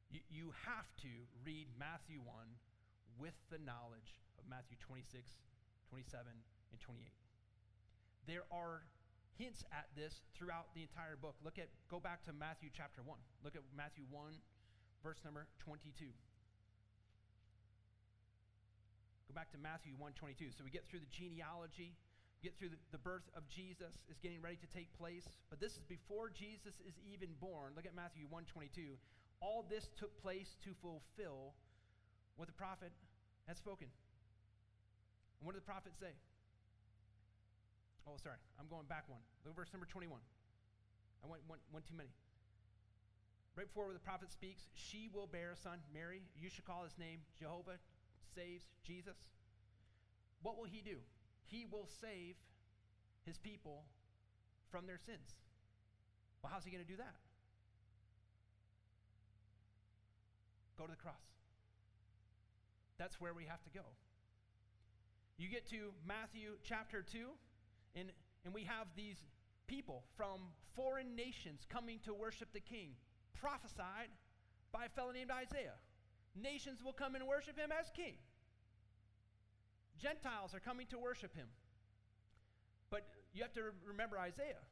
[0.08, 1.12] You, you have to
[1.44, 2.32] read Matthew 1
[3.18, 5.26] with the knowledge of Matthew 26,
[5.90, 7.12] 27, and 28.
[8.26, 8.86] There are
[9.38, 11.34] hints at this throughout the entire book.
[11.42, 13.18] Look at go back to Matthew chapter 1.
[13.42, 14.34] Look at Matthew 1
[15.02, 16.10] verse number 22.
[19.28, 20.56] Go back to Matthew 1:22.
[20.56, 21.94] So we get through the genealogy,
[22.42, 25.76] get through the, the birth of Jesus is getting ready to take place, but this
[25.76, 27.74] is before Jesus is even born.
[27.76, 28.96] Look at Matthew 1:22.
[29.40, 31.54] All this took place to fulfill
[32.36, 32.92] what the prophet
[33.48, 33.88] had spoken.
[35.40, 36.12] And what did the prophet say?
[38.06, 39.24] Oh, sorry, I'm going back one.
[39.44, 40.20] Look at verse number 21.
[41.24, 42.12] I went one, one too many.
[43.56, 46.22] Right before the prophet speaks, she will bear a son, Mary.
[46.38, 47.80] You should call his name Jehovah
[48.36, 49.16] saves, Jesus.
[50.42, 50.98] What will he do?
[51.44, 52.36] He will save
[53.26, 53.84] his people
[54.70, 55.34] from their sins.
[56.42, 57.16] Well, how's he going to do that?
[60.78, 61.37] Go to the cross.
[62.98, 63.86] That's where we have to go.
[65.38, 67.18] You get to Matthew chapter 2,
[67.94, 68.10] and,
[68.44, 69.18] and we have these
[69.68, 72.90] people from foreign nations coming to worship the king,
[73.40, 74.10] prophesied
[74.72, 75.78] by a fellow named Isaiah.
[76.34, 78.14] Nations will come and worship him as king.
[80.02, 81.46] Gentiles are coming to worship him.
[82.90, 84.62] But you have to remember Isaiah.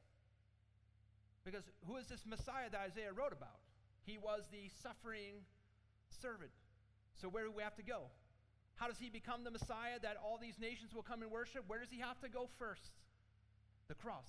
[1.44, 3.62] Because who is this Messiah that Isaiah wrote about?
[4.02, 5.46] He was the suffering
[6.10, 6.50] servant.
[7.16, 8.10] So, where do we have to go?
[8.76, 11.64] How does he become the Messiah that all these nations will come and worship?
[11.66, 12.92] Where does he have to go first?
[13.88, 14.28] The cross.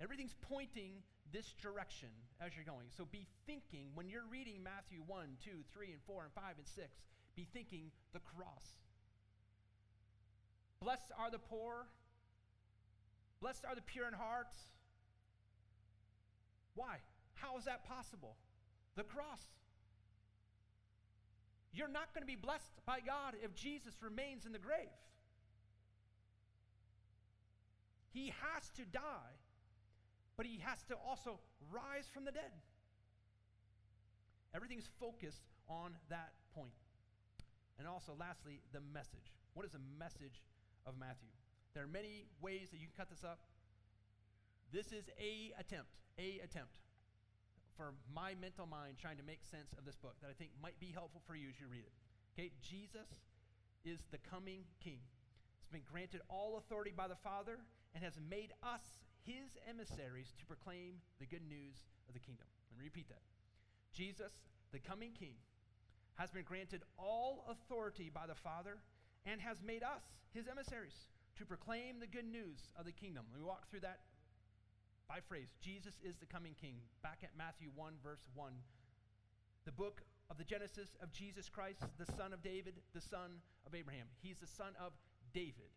[0.00, 2.08] Everything's pointing this direction
[2.40, 2.88] as you're going.
[2.96, 6.66] So be thinking, when you're reading Matthew 1, 2, 3, and 4, and 5, and
[6.66, 6.88] 6,
[7.36, 8.66] be thinking the cross.
[10.80, 11.86] Blessed are the poor.
[13.40, 14.54] Blessed are the pure in heart.
[16.74, 16.96] Why?
[17.34, 18.36] How is that possible?
[18.96, 19.40] The cross.
[21.72, 24.92] You're not going to be blessed by God if Jesus remains in the grave.
[28.12, 29.32] He has to die,
[30.36, 31.40] but he has to also
[31.72, 32.52] rise from the dead.
[34.54, 36.76] Everything's focused on that point.
[37.78, 39.32] And also, lastly, the message.
[39.54, 40.42] What is the message
[40.86, 41.28] of Matthew?
[41.72, 43.40] There are many ways that you can cut this up.
[44.70, 46.81] This is a attempt, a attempt
[47.76, 50.78] for my mental mind trying to make sense of this book that I think might
[50.80, 51.94] be helpful for you as you read it.
[52.34, 53.08] Okay, Jesus
[53.84, 55.00] is the coming king.
[55.60, 57.58] He's been granted all authority by the Father
[57.94, 58.84] and has made us
[59.24, 61.76] his emissaries to proclaim the good news
[62.08, 62.46] of the kingdom.
[62.70, 63.22] Let me repeat that.
[63.92, 64.32] Jesus,
[64.72, 65.36] the coming king,
[66.16, 68.78] has been granted all authority by the Father
[69.24, 73.24] and has made us his emissaries to proclaim the good news of the kingdom.
[73.32, 74.00] Let me walk through that
[75.08, 76.76] by phrase Jesus is the coming king.
[77.02, 78.52] Back at Matthew 1, verse 1.
[79.64, 83.74] The book of the Genesis of Jesus Christ, the son of David, the son of
[83.74, 84.06] Abraham.
[84.22, 84.92] He's the son of
[85.34, 85.70] David.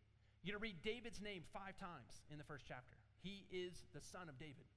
[0.43, 2.95] You're going to read David's name five times in the first chapter.
[3.21, 4.69] He is the son of David.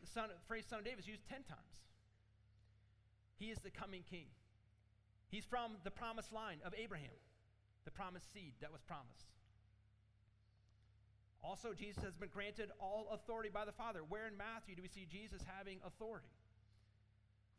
[0.00, 1.76] the son, phrase son of David is used 10 times.
[3.38, 4.26] He is the coming king.
[5.30, 7.14] He's from the promised line of Abraham,
[7.84, 9.28] the promised seed that was promised.
[11.42, 14.00] Also, Jesus has been granted all authority by the Father.
[14.08, 16.28] Where in Matthew do we see Jesus having authority?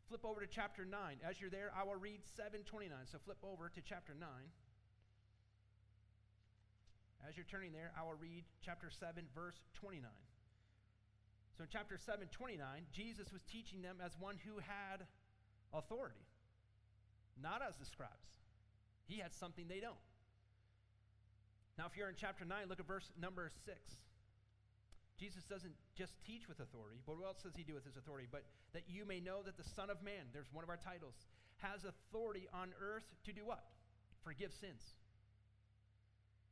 [0.08, 0.92] Flip over to chapter 9.
[1.22, 2.90] As you're there, I will read 729.
[3.10, 4.28] So flip over to chapter 9.
[7.28, 10.02] As you're turning there, I will read chapter 7, verse 29.
[11.56, 15.06] So in chapter 7, 29, Jesus was teaching them as one who had
[15.72, 16.26] authority,
[17.40, 18.40] not as the scribes.
[19.06, 20.00] He had something they don't.
[21.80, 23.72] Now, if you're in chapter 9, look at verse number 6.
[25.16, 28.28] Jesus doesn't just teach with authority, but what else does he do with his authority?
[28.30, 31.16] But that you may know that the Son of Man, there's one of our titles,
[31.64, 33.64] has authority on earth to do what?
[34.22, 34.92] Forgive sins.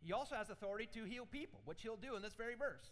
[0.00, 2.88] He also has authority to heal people, which he'll do in this very verse.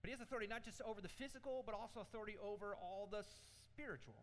[0.00, 3.24] But he has authority not just over the physical, but also authority over all the
[3.66, 4.22] spiritual.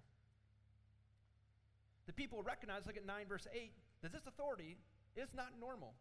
[2.07, 4.77] The people recognize, look at 9 verse 8, that this authority
[5.17, 5.95] is not normal.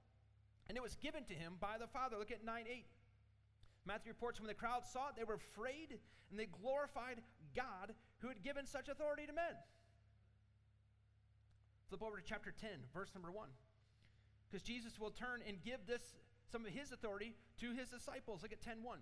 [0.69, 2.17] And it was given to him by the Father.
[2.19, 2.85] Look at 9 8.
[3.85, 5.99] Matthew reports when the crowd saw it, they were afraid
[6.31, 7.21] and they glorified
[7.55, 9.59] God who had given such authority to men.
[11.89, 13.49] Flip over to chapter 10, verse number 1.
[14.49, 16.15] Because Jesus will turn and give this
[16.51, 18.43] some of his authority to his disciples.
[18.43, 18.99] Look at 10 1.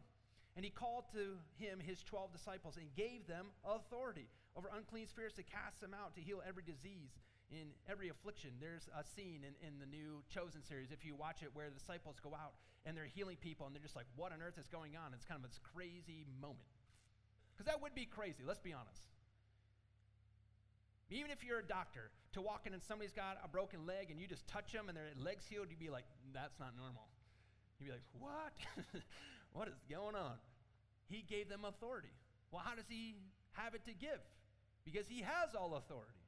[0.56, 5.36] And he called to him his 12 disciples and gave them authority over unclean spirits
[5.36, 7.20] to cast them out, to heal every disease
[7.50, 8.50] in every affliction.
[8.60, 11.78] There's a scene in, in the new Chosen series, if you watch it, where the
[11.78, 12.54] disciples go out
[12.86, 15.12] and they're healing people and they're just like, what on earth is going on?
[15.14, 16.70] It's kind of this crazy moment.
[17.52, 19.10] Because that would be crazy, let's be honest.
[21.10, 24.20] Even if you're a doctor, to walk in and somebody's got a broken leg and
[24.20, 27.10] you just touch them and their leg's healed, you'd be like, that's not normal.
[27.78, 28.54] You'd be like, what?
[29.52, 30.38] what is going on?
[31.08, 32.14] He gave them authority.
[32.52, 33.16] Well, how does he
[33.52, 34.22] have it to give?
[34.84, 36.19] Because he has all authority.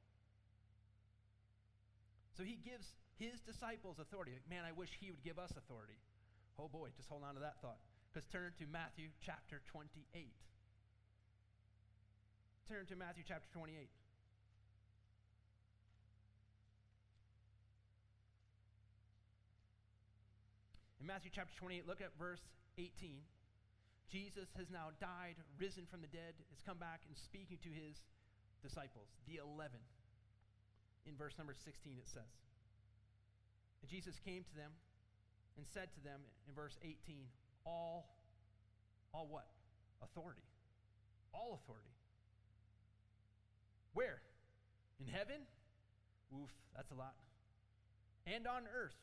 [2.33, 2.89] So he gives
[3.21, 4.33] his disciples authority.
[4.49, 5.97] Man, I wish he would give us authority.
[6.57, 7.77] Oh boy, just hold on to that thought.
[8.09, 10.05] Because turn to Matthew chapter 28.
[12.69, 13.89] Turn to Matthew chapter 28.
[21.01, 22.39] In Matthew chapter 28, look at verse
[22.77, 23.19] 18.
[24.09, 27.99] Jesus has now died, risen from the dead, has come back and speaking to his
[28.61, 29.83] disciples, the 11
[31.07, 32.31] in verse number 16 it says.
[33.81, 34.71] And Jesus came to them
[35.57, 36.95] and said to them in verse 18,
[37.65, 38.07] all,
[39.13, 39.47] all what?
[40.01, 40.43] Authority.
[41.33, 41.91] All authority.
[43.93, 44.21] Where?
[44.99, 45.43] In heaven?
[46.33, 47.13] Oof, that's a lot.
[48.25, 48.95] And on earth.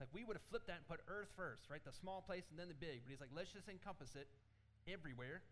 [0.00, 1.84] Like we would have flipped that and put earth first, right?
[1.84, 3.04] The small place and then the big.
[3.04, 4.26] But he's like, let's just encompass it
[4.90, 5.42] everywhere.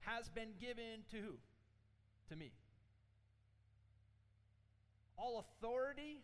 [0.00, 1.34] Has been given to who?
[2.30, 2.52] To me
[5.16, 6.22] all authority,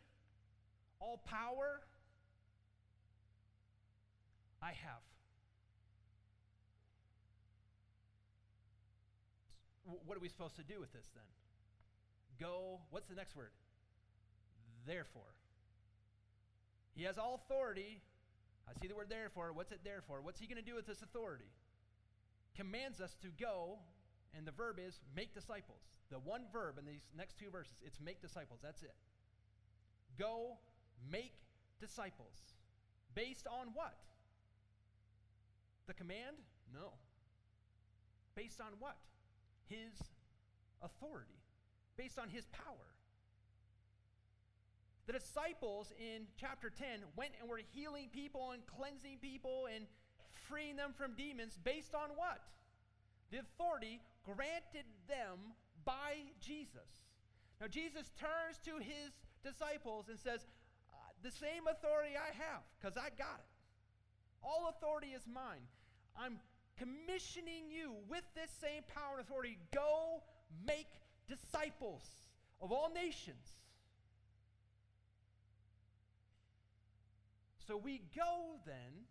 [1.00, 1.81] all power,
[4.62, 5.03] I have.
[10.07, 11.24] What are we supposed to do with this then?
[12.38, 13.50] Go, what's the next word?
[14.87, 15.35] Therefore.
[16.94, 18.00] He has all authority.
[18.68, 19.53] I see the word therefore.
[19.53, 20.20] What's it there for?
[20.20, 21.50] What's he going to do with this authority?
[22.57, 23.79] Commands us to go,
[24.36, 25.82] and the verb is make disciples.
[26.10, 28.60] The one verb in these next two verses, it's make disciples.
[28.62, 28.94] That's it.
[30.18, 30.58] Go
[31.10, 31.34] make
[31.80, 32.54] disciples.
[33.14, 33.94] Based on what?
[35.86, 36.36] The command?
[36.72, 36.92] No.
[38.34, 38.96] Based on what?
[39.68, 39.98] His
[40.82, 41.38] authority.
[41.96, 42.86] Based on his power.
[45.06, 49.86] The disciples in chapter 10 went and were healing people and cleansing people and
[50.48, 52.40] freeing them from demons based on what?
[53.30, 55.54] The authority granted them
[55.85, 57.09] by Jesus.
[57.61, 59.12] Now, Jesus turns to his
[59.44, 60.46] disciples and says,
[60.90, 63.50] uh, The same authority I have, because I got it.
[64.42, 65.66] All authority is mine.
[66.16, 66.38] I'm
[66.79, 69.58] commissioning you with this same power and authority.
[69.75, 70.23] Go
[70.66, 70.88] make
[71.29, 72.02] disciples
[72.60, 73.60] of all nations.
[77.66, 79.06] So we go then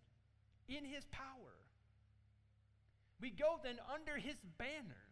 [0.68, 1.59] in his power.
[3.20, 5.04] We go then under his banner.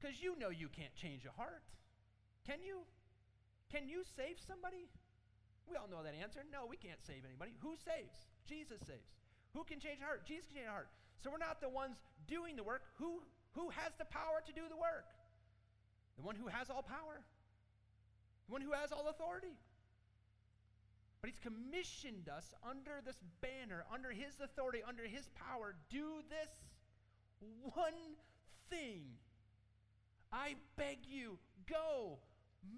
[0.00, 1.62] Because you know you can't change a heart.
[2.46, 2.82] Can you?
[3.70, 4.90] Can you save somebody?
[5.70, 6.42] We all know that answer.
[6.50, 7.54] No, we can't save anybody.
[7.62, 8.26] Who saves?
[8.48, 9.14] Jesus saves.
[9.54, 10.26] Who can change a heart?
[10.26, 10.90] Jesus can change a heart.
[11.22, 12.82] So we're not the ones doing the work.
[12.98, 13.22] Who,
[13.52, 15.06] who has the power to do the work?
[16.16, 17.22] The one who has all power,
[18.48, 19.54] the one who has all authority.
[21.22, 25.76] But he's commissioned us under this banner, under his authority, under his power.
[25.88, 26.50] Do this
[27.74, 28.18] one
[28.68, 29.02] thing.
[30.32, 31.38] I beg you,
[31.70, 32.18] go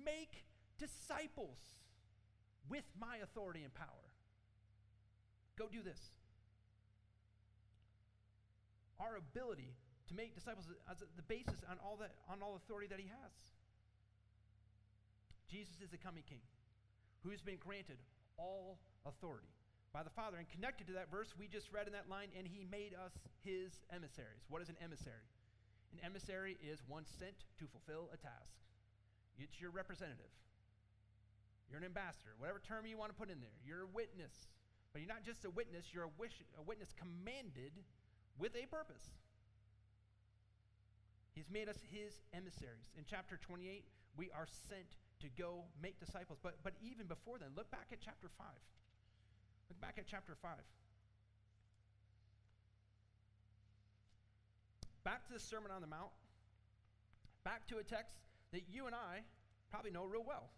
[0.05, 0.45] make
[0.79, 1.59] disciples
[2.69, 4.13] with my authority and power.
[5.57, 6.01] Go do this.
[9.01, 9.73] Our ability
[10.09, 13.33] to make disciples as the basis on all that on all authority that he has.
[15.51, 16.41] Jesus is the coming king
[17.23, 17.97] who has been granted
[18.37, 19.53] all authority
[19.93, 20.37] by the Father.
[20.39, 23.15] And connected to that verse we just read in that line, and he made us
[23.45, 24.43] his emissaries.
[24.49, 25.29] What is an emissary?
[25.95, 28.59] An emissary is one sent to fulfill a task.
[29.39, 30.31] It's your representative.
[31.71, 33.55] You're an ambassador, whatever term you want to put in there.
[33.67, 34.35] You're a witness.
[34.93, 37.75] But you're not just a witness, you're a, wish, a witness commanded
[38.39, 39.03] with a purpose.
[41.35, 42.95] He's made us his emissaries.
[42.95, 43.83] In chapter 28,
[44.17, 44.87] we are sent
[45.25, 46.39] to go make disciples.
[46.43, 48.47] But, but even before then, look back at chapter 5.
[49.71, 50.53] Look back at chapter 5.
[55.03, 56.13] Back to the Sermon on the Mount.
[57.43, 58.17] Back to a text
[58.53, 59.25] that you and I
[59.71, 60.51] probably know real well.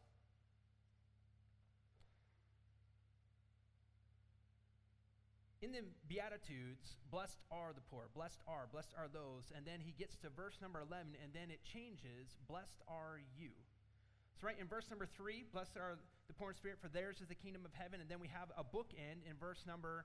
[5.66, 9.50] in the Beatitudes, blessed are the poor, blessed are, blessed are those.
[9.50, 13.50] And then he gets to verse number 11, and then it changes, blessed are you.
[14.36, 15.96] So, right in verse number 3, blessed are
[16.28, 18.04] the poor in spirit, for theirs is the kingdom of heaven.
[18.04, 20.04] And then we have a bookend in verse number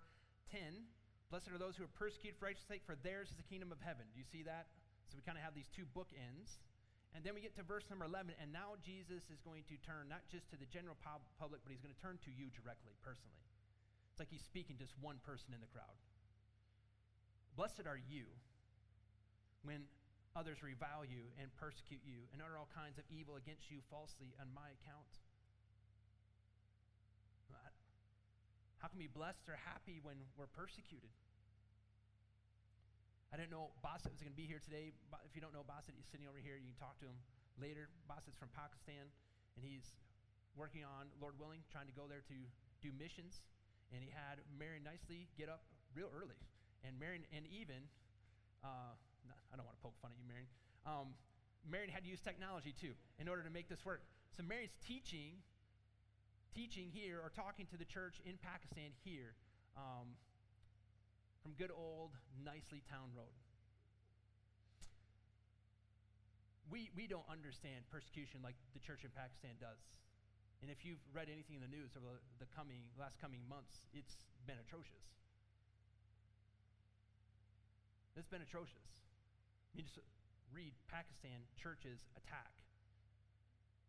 [0.56, 0.88] 10,
[1.28, 3.84] blessed are those who are persecuted for righteousness' sake, for theirs is the kingdom of
[3.84, 4.08] heaven.
[4.16, 4.72] Do you see that?
[5.12, 6.64] So, we kind of have these two bookends.
[7.12, 10.08] And then we get to verse number 11, and now Jesus is going to turn
[10.08, 13.44] not just to the general public, but he's going to turn to you directly, personally.
[14.16, 16.00] It's like he's speaking to just one person in the crowd.
[17.60, 18.32] Blessed are you
[19.68, 19.92] when
[20.36, 24.32] others revile you and persecute you and utter all kinds of evil against you falsely
[24.40, 25.12] on my account.
[28.82, 31.14] How can we be blessed or happy when we're persecuted?
[33.30, 34.90] I didn't know Basit was going to be here today.
[35.22, 36.58] If you don't know Basit, he's sitting over here.
[36.58, 37.14] You can talk to him
[37.62, 37.94] later.
[38.10, 39.06] Basit's from Pakistan,
[39.54, 39.94] and he's
[40.58, 42.38] working on, Lord willing, trying to go there to
[42.82, 43.46] do missions.
[43.94, 45.62] And he had Marion nicely get up
[45.94, 46.42] real early.
[46.82, 47.86] And Marion, and even,
[48.66, 48.98] uh,
[49.30, 50.50] I don't want to poke fun at you, Marion.
[50.86, 51.14] Um,
[51.68, 54.02] Marion had to use technology too in order to make this work.
[54.34, 55.44] So Marion's teaching,
[56.56, 59.36] teaching here or talking to the church in Pakistan here.
[59.78, 60.18] Um,
[61.42, 63.34] from good old Nicely Town Road.
[66.70, 69.82] We, we don't understand persecution like the church in Pakistan does.
[70.62, 73.90] And if you've read anything in the news over the, the coming, last coming months,
[73.92, 75.04] it's been atrocious.
[78.16, 78.86] It's been atrocious.
[79.76, 80.00] Mean, just
[80.52, 82.52] read Pakistan churches attack.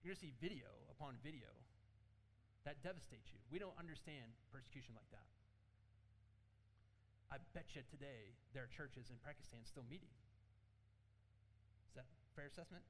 [0.03, 1.51] You're going to see video upon video
[2.65, 3.43] that devastates you.
[3.51, 5.27] We don't understand persecution like that.
[7.35, 10.13] I bet you today there are churches in Pakistan still meeting.
[11.91, 12.07] Is that
[12.37, 12.85] fair assessment?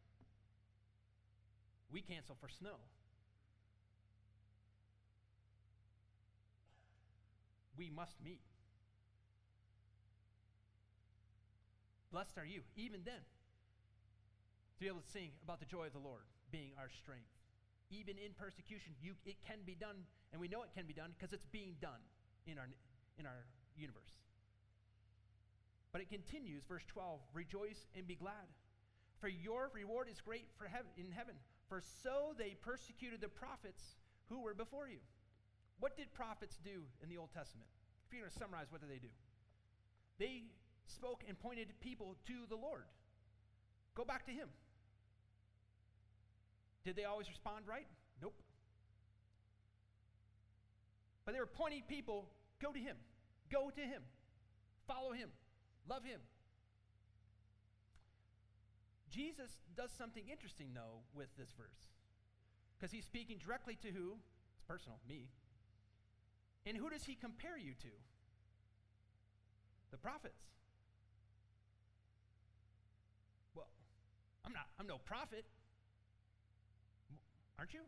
[1.88, 2.76] We cancel for snow.
[7.76, 8.51] We must meet.
[12.12, 13.24] Blessed are you, even then,
[14.76, 17.32] to be able to sing about the joy of the Lord being our strength.
[17.88, 21.16] Even in persecution, you, it can be done, and we know it can be done
[21.16, 22.04] because it's being done
[22.46, 22.68] in our,
[23.16, 24.12] in our universe.
[25.92, 28.48] But it continues, verse 12 Rejoice and be glad,
[29.20, 31.34] for your reward is great for heaven, in heaven.
[31.68, 33.96] For so they persecuted the prophets
[34.28, 35.00] who were before you.
[35.80, 37.68] What did prophets do in the Old Testament?
[38.06, 39.12] If you're going to summarize, what did they do?
[40.18, 40.52] They
[40.92, 42.84] spoke and pointed people to the Lord.
[43.94, 44.48] Go back to Him.
[46.84, 47.86] Did they always respond right?
[48.20, 48.34] Nope.
[51.24, 52.28] But they were pointing people,
[52.60, 52.96] go to Him.
[53.50, 54.02] Go to Him.
[54.86, 55.28] Follow Him.
[55.88, 56.20] Love him.
[59.10, 61.92] Jesus does something interesting, though, with this verse.
[62.78, 64.16] Because he's speaking directly to who?
[64.54, 65.28] It's personal, me.
[66.64, 67.92] And who does he compare you to?
[69.90, 70.40] The prophets.
[73.54, 73.66] Well,
[74.44, 75.44] I'm not, I'm no prophet.
[77.58, 77.80] Aren't you?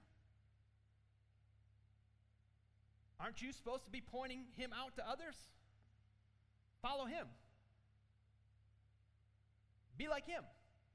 [3.18, 5.36] Aren't you supposed to be pointing him out to others?
[6.82, 7.26] Follow him.
[9.96, 10.42] Be like him.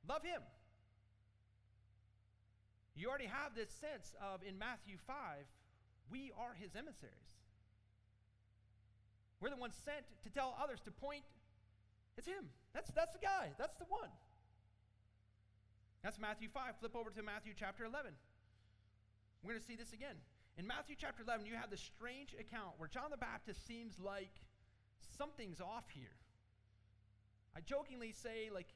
[0.07, 0.41] Love him.
[2.95, 5.15] You already have this sense of in Matthew 5,
[6.11, 7.31] we are his emissaries.
[9.39, 11.23] We're the ones sent to tell others to point.
[12.17, 12.51] It's him.
[12.73, 13.51] That's, that's the guy.
[13.57, 14.09] That's the one.
[16.03, 16.79] That's Matthew 5.
[16.79, 18.11] Flip over to Matthew chapter 11.
[19.43, 20.15] We're going to see this again.
[20.57, 24.31] In Matthew chapter 11, you have this strange account where John the Baptist seems like
[25.17, 26.15] something's off here.
[27.55, 28.67] I jokingly say, like,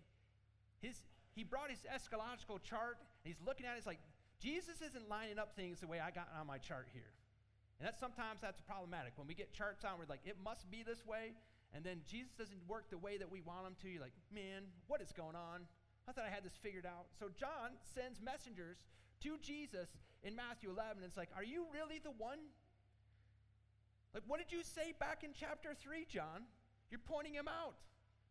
[0.79, 0.95] his,
[1.35, 3.99] he brought his eschatological chart, and he's looking at it, it's like,
[4.39, 7.11] Jesus isn't lining up things the way I got on my chart here.
[7.79, 9.13] And that's sometimes that's problematic.
[9.15, 11.35] When we get charts out, we're like, it must be this way,
[11.73, 13.89] and then Jesus doesn't work the way that we want him to.
[13.89, 15.67] You're like, man, what is going on?
[16.07, 17.07] I thought I had this figured out.
[17.19, 18.77] So John sends messengers
[19.23, 19.87] to Jesus
[20.23, 20.97] in Matthew 11.
[20.97, 22.39] And it's like, are you really the one?
[24.13, 26.45] Like, what did you say back in chapter 3, John?
[26.91, 27.75] You're pointing him out.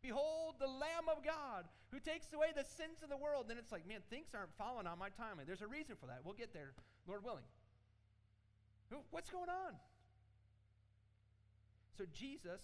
[0.02, 3.46] Behold, the Lamb of God who takes away the sins of the world.
[3.48, 5.46] Then it's like, man, things aren't following on my timeline.
[5.46, 6.20] There's a reason for that.
[6.24, 6.72] We'll get there,
[7.06, 7.44] Lord willing.
[9.10, 9.72] What's going on?
[11.96, 12.60] So Jesus,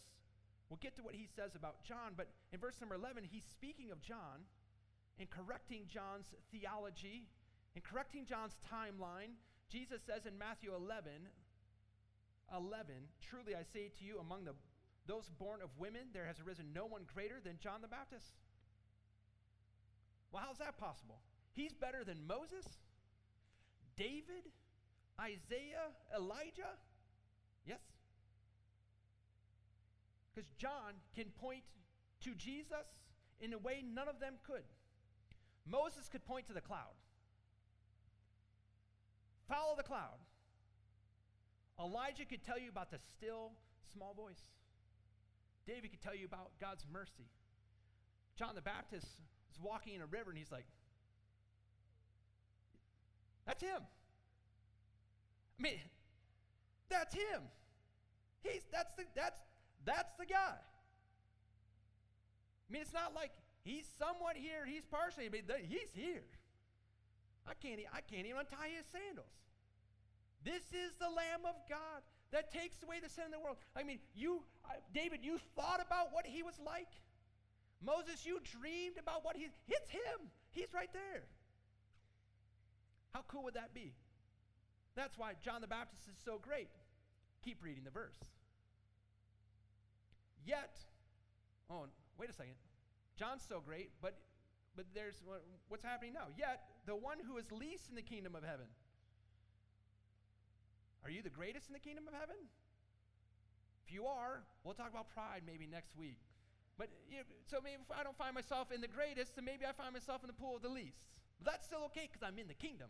[0.69, 3.91] we'll get to what he says about John, but in verse number 11, he's speaking
[3.91, 4.45] of John
[5.19, 7.29] and correcting John's theology
[7.75, 9.35] and correcting John's timeline.
[9.69, 11.11] Jesus says in Matthew 11,
[12.55, 14.55] 11, Truly I say to you, among the,
[15.07, 18.35] those born of women, there has arisen no one greater than John the Baptist.
[20.33, 21.21] Well, how's that possible?
[21.53, 22.67] He's better than Moses,
[23.97, 24.47] David,
[25.21, 26.79] Isaiah, Elijah?
[27.67, 27.81] Yes?
[30.33, 31.65] Because John can point
[32.23, 32.87] to Jesus
[33.41, 34.63] in a way none of them could.
[35.71, 36.95] Moses could point to the cloud.
[39.49, 40.19] Follow the cloud.
[41.81, 43.53] Elijah could tell you about the still
[43.93, 44.51] small voice.
[45.67, 47.31] David could tell you about God's mercy.
[48.37, 49.07] John the Baptist
[49.51, 50.67] is walking in a river and he's like,
[53.47, 53.83] That's him.
[55.59, 55.81] I mean,
[56.91, 57.43] that's him.
[58.43, 59.41] He's that's the that's
[59.85, 60.55] that's the guy.
[62.69, 63.31] I mean, it's not like
[63.65, 66.25] he's somewhat here, he's partially, but he's here.
[67.47, 69.33] I can't, I can't even untie his sandals.
[70.45, 73.57] This is the Lamb of God that takes away the sin of the world.
[73.75, 74.43] I mean, you,
[74.93, 76.89] David, you thought about what he was like.
[77.81, 80.29] Moses, you dreamed about what he, it's him.
[80.51, 81.25] He's right there.
[83.15, 83.95] How cool would that be?
[84.95, 86.69] That's why John the Baptist is so great.
[87.45, 88.19] Keep reading the verse.
[90.45, 90.77] Yet,
[91.71, 91.87] oh,
[92.19, 92.55] wait a second.
[93.19, 94.15] John's so great, but
[94.79, 95.19] but there's
[95.67, 96.31] what's happening now.
[96.39, 98.71] Yet, the one who is least in the kingdom of heaven.
[101.03, 102.37] Are you the greatest in the kingdom of heaven?
[103.87, 106.23] If you are, we'll talk about pride maybe next week.
[106.79, 109.67] But you know, so maybe if I don't find myself in the greatest, then maybe
[109.67, 111.03] I find myself in the pool of the least.
[111.43, 112.87] But that's still okay because I'm in the kingdom.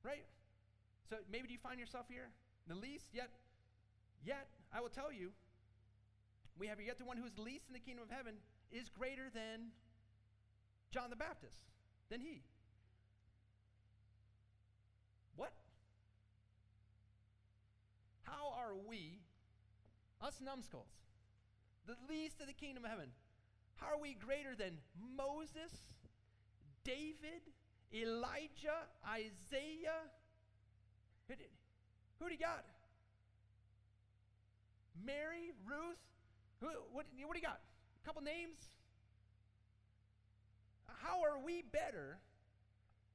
[0.00, 0.24] Right?
[1.10, 2.32] So maybe do you find yourself here?
[2.64, 3.12] In The least?
[3.12, 3.28] Yet,
[4.24, 5.32] yet, I will tell you,
[6.56, 8.40] we have yet the one who is least in the kingdom of heaven
[8.72, 9.72] is greater than
[10.90, 11.64] John the Baptist,
[12.10, 12.42] than he.
[15.36, 15.52] What?
[18.22, 19.20] How are we,
[20.20, 20.88] us numbskulls,
[21.86, 23.10] the least of the kingdom of heaven,
[23.76, 24.78] how are we greater than
[25.16, 25.72] Moses,
[26.84, 27.42] David,
[27.92, 30.06] Elijah, Isaiah?
[31.28, 31.46] Who, did,
[32.18, 32.64] who do you got?
[35.04, 35.98] Mary, Ruth?
[36.60, 37.60] Who, what, what do you got?
[38.04, 38.58] Couple names?
[41.02, 42.18] How are we better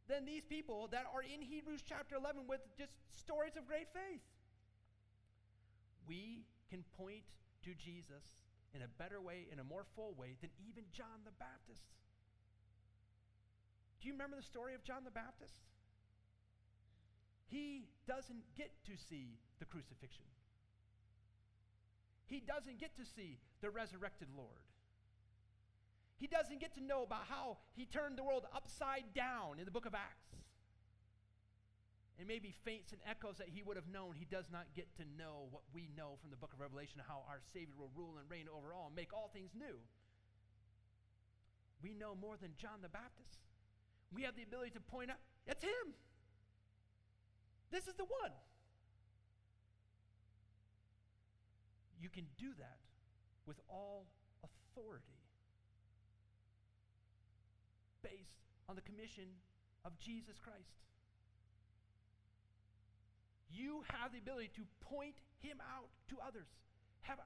[0.08, 4.24] than these people that are in Hebrews chapter 11 with just stories of great faith?
[6.08, 7.24] We can point
[7.64, 8.24] to Jesus
[8.74, 11.84] in a better way, in a more full way than even John the Baptist.
[14.00, 15.68] Do you remember the story of John the Baptist?
[17.48, 20.28] He doesn't get to see the crucifixion.
[22.28, 24.67] He doesn't get to see the resurrected Lord.
[26.18, 29.72] He doesn't get to know about how he turned the world upside down in the
[29.72, 30.34] book of Acts.
[32.18, 35.04] And maybe faints and echoes that he would have known, he does not get to
[35.16, 38.26] know what we know from the book of Revelation how our Savior will rule and
[38.30, 39.78] reign over all and make all things new.
[41.84, 43.38] We know more than John the Baptist.
[44.12, 45.94] We have the ability to point out, it's him.
[47.70, 48.34] This is the one.
[52.02, 52.80] You can do that
[53.46, 54.08] with all
[54.42, 55.17] authority
[58.08, 58.40] based
[58.72, 59.28] on the commission
[59.84, 60.80] of Jesus Christ.
[63.52, 66.48] You have the ability to point him out to others.
[67.04, 67.20] Have,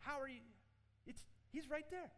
[0.00, 0.44] how are you?
[1.06, 1.20] It's,
[1.52, 2.12] he's right there.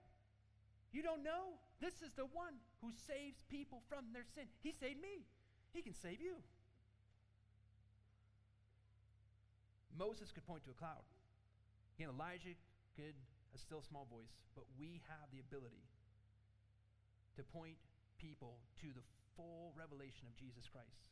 [0.93, 1.59] You don't know?
[1.81, 4.51] This is the one who saves people from their sin.
[4.63, 5.27] He saved me.
[5.73, 6.35] He can save you.
[9.99, 11.05] Moses could point to a cloud.
[11.99, 12.55] Again, Elijah
[12.95, 13.15] could,
[13.55, 15.83] a still small voice, but we have the ability
[17.39, 17.79] to point
[18.19, 19.05] people to the
[19.39, 21.09] full revelation of Jesus Christ.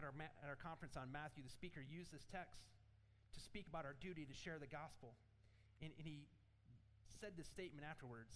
[0.00, 2.64] at our, at our conference on Matthew, the speaker used this text
[3.34, 5.12] to speak about our duty to share the gospel.
[5.82, 6.24] And, and he
[7.20, 8.32] said this statement afterwards.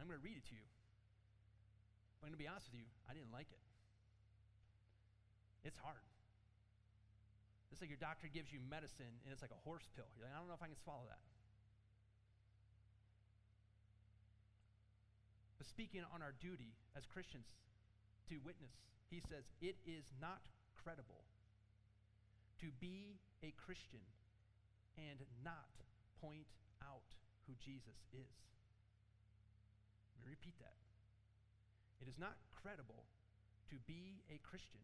[0.00, 0.66] I'm going to read it to you.
[2.20, 3.62] I'm going to be honest with you, I didn't like it.
[5.62, 6.02] It's hard.
[7.70, 10.06] It's like your doctor gives you medicine and it's like a horse pill.
[10.14, 11.22] You're like, I don't know if I can swallow that.
[15.62, 17.46] But speaking on our duty as Christians
[18.26, 18.74] to witness,
[19.14, 20.42] he says, It is not
[20.74, 21.22] credible
[22.58, 24.02] to be a Christian
[24.98, 25.70] and not
[26.18, 26.50] point
[26.82, 27.06] out
[27.46, 28.34] who Jesus is.
[30.18, 30.74] Let me repeat that.
[32.02, 33.06] It is not credible
[33.70, 34.82] to be a Christian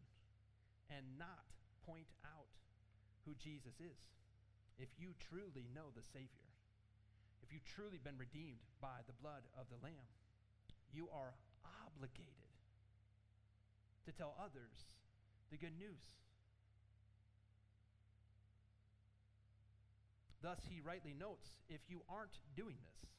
[0.87, 1.43] and not
[1.83, 2.55] point out
[3.27, 3.99] who Jesus is.
[4.79, 6.47] If you truly know the Savior,
[7.43, 10.07] if you've truly been redeemed by the blood of the Lamb,
[10.93, 11.33] you are
[11.85, 12.49] obligated
[14.05, 14.95] to tell others
[15.51, 16.19] the good news.
[20.41, 23.11] Thus, he rightly notes if you aren't doing this,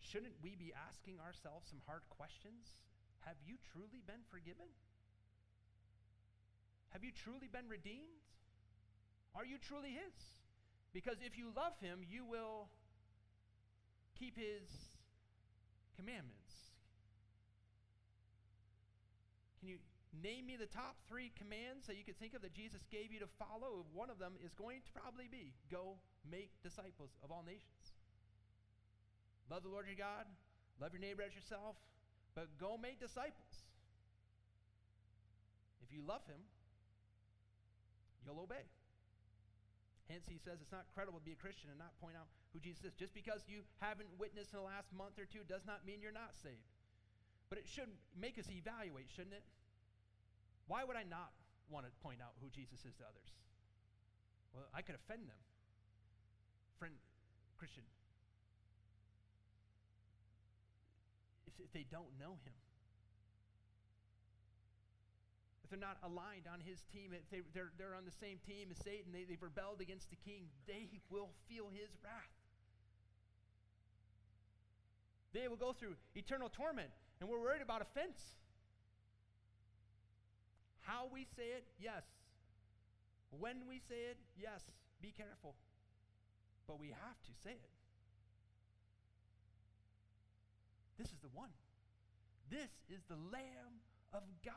[0.00, 2.76] shouldn't we be asking ourselves some hard questions?
[3.24, 4.68] Have you truly been forgiven?
[6.90, 8.24] Have you truly been redeemed?
[9.34, 10.16] Are you truly His?
[10.92, 12.68] Because if you love Him, you will
[14.18, 14.68] keep His
[15.98, 16.70] commandments.
[19.58, 19.82] Can you
[20.22, 23.18] name me the top three commands that you could think of that Jesus gave you
[23.18, 23.82] to follow?
[23.90, 27.82] One of them is going to probably be go make disciples of all nations.
[29.50, 30.30] Love the Lord your God,
[30.78, 31.74] love your neighbor as yourself,
[32.38, 33.66] but go make disciples.
[35.82, 36.38] If you love Him,
[38.22, 38.68] you'll obey.
[40.08, 42.28] Hence, he says it's not credible to be a Christian and not point out
[42.58, 42.94] who Jesus is.
[42.98, 46.10] Just because you haven't witnessed in the last month or two does not mean you're
[46.10, 46.66] not saved.
[47.46, 47.88] But it should
[48.18, 49.46] make us evaluate, shouldn't it?
[50.66, 51.30] Why would I not
[51.70, 53.30] want to point out who Jesus is to others?
[54.52, 55.38] Well, I could offend them.
[56.82, 56.92] Friend,
[57.56, 57.86] Christian,
[61.46, 62.58] if, if they don't know him,
[65.64, 68.68] if they're not aligned on his team, if they, they're, they're on the same team
[68.70, 72.37] as Satan, they, they've rebelled against the king, they will feel his wrath.
[75.32, 76.88] They will go through eternal torment,
[77.20, 78.18] and we're worried about offense.
[80.80, 82.04] How we say it, yes.
[83.30, 84.62] When we say it, yes.
[85.02, 85.54] Be careful.
[86.66, 87.70] But we have to say it.
[90.98, 91.52] This is the one.
[92.50, 94.54] This is the Lamb of God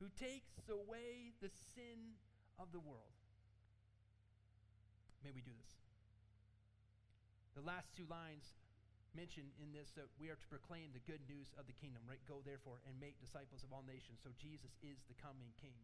[0.00, 2.16] who takes away the sin
[2.58, 3.12] of the world.
[5.24, 5.72] May we do this.
[7.54, 8.54] The last two lines
[9.12, 12.20] mentioned in this that we are to proclaim the good news of the kingdom, right?
[12.24, 14.20] Go therefore and make disciples of all nations.
[14.24, 15.76] So Jesus is the coming king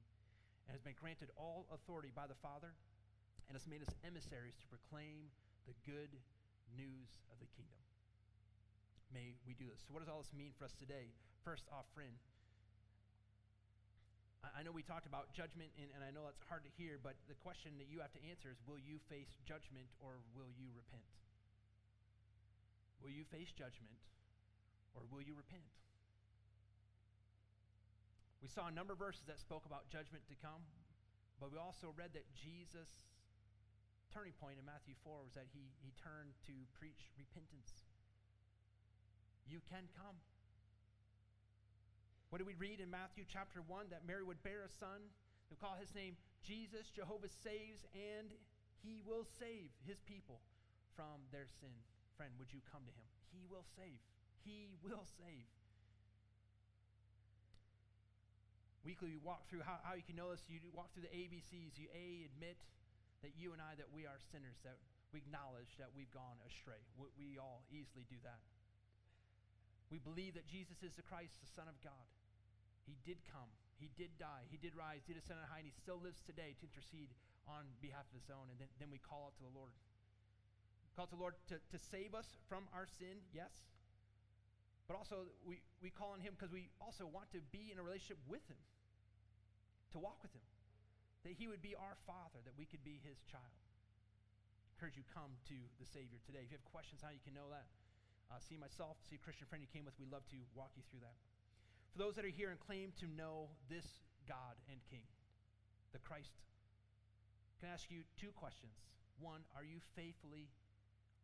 [0.69, 2.73] and has been granted all authority by the Father
[3.49, 5.33] and has made us emissaries to proclaim
[5.65, 6.13] the good
[6.77, 7.81] news of the kingdom.
[9.09, 9.81] May we do this.
[9.89, 11.17] So, what does all this mean for us today?
[11.41, 12.13] First off, friend,
[14.45, 17.17] I know we talked about judgment, and, and I know that's hard to hear, but
[17.27, 20.69] the question that you have to answer is will you face judgment or will you
[20.77, 21.09] repent?
[23.03, 24.03] Will you face judgment
[24.95, 25.67] or will you repent?
[28.43, 30.63] We saw a number of verses that spoke about judgment to come,
[31.43, 33.07] but we also read that Jesus'
[34.15, 37.71] turning point in Matthew 4 was that he, he turned to preach repentance.
[39.47, 40.17] You can come.
[42.31, 43.89] What do we read in Matthew chapter 1?
[43.91, 45.01] That Mary would bear a son.
[45.49, 46.93] They'll call his name Jesus.
[46.93, 48.29] Jehovah saves, and
[48.85, 50.45] he will save his people
[50.95, 51.73] from their sin.
[52.19, 53.07] Friend, would you come to him?
[53.31, 54.03] He will save.
[54.43, 55.47] He will save.
[58.83, 60.43] Weekly, we walk through how, how you can know this.
[60.51, 61.79] You walk through the ABCs.
[61.79, 62.59] You A, admit
[63.23, 64.83] that you and I, that we are sinners, that
[65.15, 66.83] we acknowledge that we've gone astray.
[66.99, 68.43] We, we all easily do that.
[69.89, 72.07] We believe that Jesus is the Christ, the Son of God.
[72.85, 73.49] He did come.
[73.79, 74.45] He did die.
[74.51, 77.15] He did rise, He did ascend on high, and he still lives today to intercede
[77.47, 78.51] on behalf of his own.
[78.51, 79.71] And then, then we call out to the Lord.
[80.99, 83.71] Call to the Lord to, to save us from our sin, yes.
[84.91, 87.87] But also, we, we call on him because we also want to be in a
[87.87, 88.59] relationship with him,
[89.95, 90.43] to walk with him.
[91.23, 93.47] That he would be our Father, that we could be his child.
[93.47, 96.43] I encourage you come to the Savior today.
[96.43, 97.71] If you have questions how you can know that,
[98.35, 100.83] uh, see myself, see a Christian friend you came with, we'd love to walk you
[100.91, 101.15] through that.
[101.95, 103.87] For those that are here and claim to know this
[104.27, 105.07] God and King,
[105.95, 106.35] the Christ,
[107.63, 108.75] can I ask you two questions.
[109.23, 110.51] One, are you faithfully,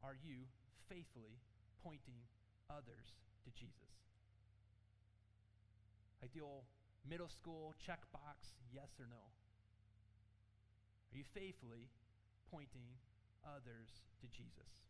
[0.04, 0.44] are you
[0.92, 1.40] faithfully
[1.80, 2.20] pointing
[2.68, 3.16] others
[3.48, 3.96] to Jesus?
[6.20, 6.68] Like the old
[7.08, 9.24] middle school checkbox, yes or no?
[11.08, 11.88] Are you faithfully
[12.52, 13.00] pointing
[13.48, 14.84] others to Jesus?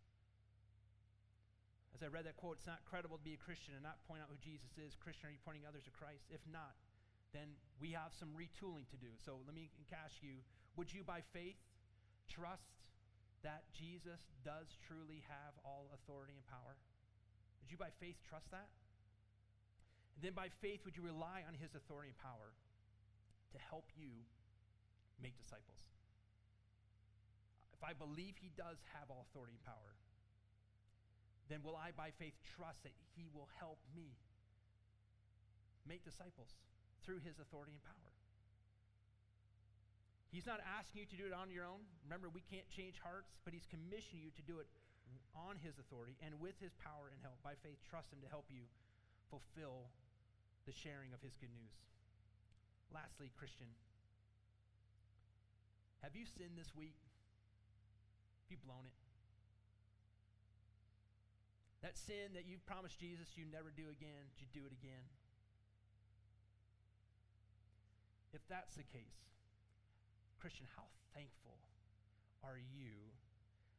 [1.95, 4.19] As I read that quote, it's not credible to be a Christian and not point
[4.19, 4.99] out who Jesus is.
[4.99, 6.27] Christian, are you pointing others to Christ?
[6.27, 6.75] If not,
[7.31, 9.15] then we have some retooling to do.
[9.23, 10.43] So let me ask you
[10.75, 11.59] would you, by faith,
[12.27, 12.67] trust
[13.45, 16.81] that Jesus does truly have all authority and power?
[17.61, 18.73] Would you, by faith, trust that?
[20.17, 22.57] And then, by faith, would you rely on his authority and power
[23.53, 24.25] to help you
[25.21, 25.85] make disciples?
[27.77, 29.93] If I believe he does have all authority and power,
[31.53, 34.17] then will I, by faith, trust that he will help me
[35.85, 36.57] make disciples
[37.05, 38.14] through his authority and power?
[40.35, 41.87] He's not asking you to do it on your own.
[42.03, 44.66] Remember, we can't change hearts, but He's commissioning you to do it
[45.30, 47.39] on His authority and with His power and help.
[47.47, 48.66] By faith, trust Him to help you
[49.30, 49.95] fulfill
[50.66, 51.70] the sharing of His good news.
[52.91, 53.70] Lastly, Christian,
[56.03, 56.99] have you sinned this week?
[58.43, 58.99] Have you blown it?
[61.87, 65.07] That sin that you promised Jesus you never do again, did you do it again?
[68.35, 69.34] If that's the case,
[70.45, 70.85] Christian, how
[71.17, 71.57] thankful
[72.45, 72.93] are you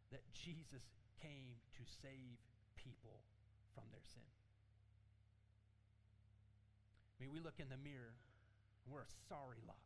[0.09, 0.82] that Jesus
[1.22, 2.41] came to save
[2.74, 3.22] people
[3.78, 4.26] from their sin?
[7.13, 8.18] I mean, we look in the mirror
[8.82, 9.78] and we're a sorry lot.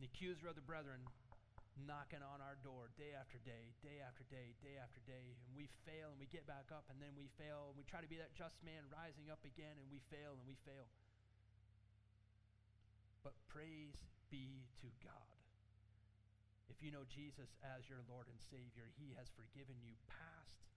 [0.00, 1.04] The accuser of the brethren
[1.76, 5.68] knocking on our door day after day, day after day, day after day, and we
[5.84, 8.16] fail and we get back up and then we fail and we try to be
[8.16, 10.88] that just man rising up again and we fail and we fail.
[13.24, 15.34] But praise be to God.
[16.68, 20.68] If you know Jesus as your Lord and Savior, He has forgiven you past,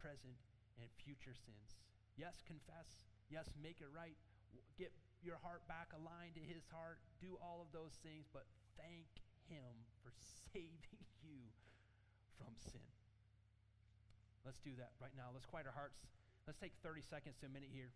[0.00, 0.40] present,
[0.80, 1.76] and future sins.
[2.16, 3.04] Yes, confess.
[3.28, 4.16] Yes, make it right.
[4.80, 7.04] Get your heart back aligned to His heart.
[7.20, 8.48] Do all of those things, but
[8.80, 9.08] thank
[9.52, 10.12] Him for
[10.52, 11.44] saving you
[12.40, 12.88] from sin.
[14.48, 15.28] Let's do that right now.
[15.36, 16.00] Let's quiet our hearts.
[16.48, 17.92] Let's take 30 seconds to a minute here.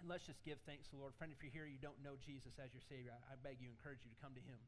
[0.00, 1.16] And let's just give thanks to the Lord.
[1.16, 3.72] Friend, if you're here, you don't know Jesus as your Savior, I, I beg you,
[3.72, 4.60] encourage you to come to Him.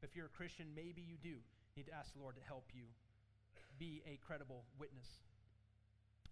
[0.00, 1.40] If you're a Christian, maybe you do
[1.76, 2.88] need to ask the Lord to help you
[3.76, 5.20] be a credible witness.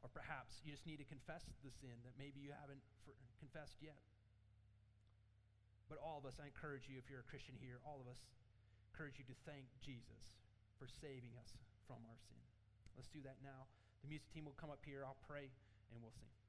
[0.03, 3.79] Or perhaps you just need to confess the sin that maybe you haven't for, confessed
[3.79, 3.99] yet.
[5.87, 8.19] But all of us, I encourage you, if you're a Christian here, all of us
[8.91, 10.35] encourage you to thank Jesus
[10.81, 11.55] for saving us
[11.87, 12.43] from our sin.
[12.97, 13.69] Let's do that now.
[14.03, 15.07] The music team will come up here.
[15.07, 15.53] I'll pray
[15.93, 16.42] and we'll sing.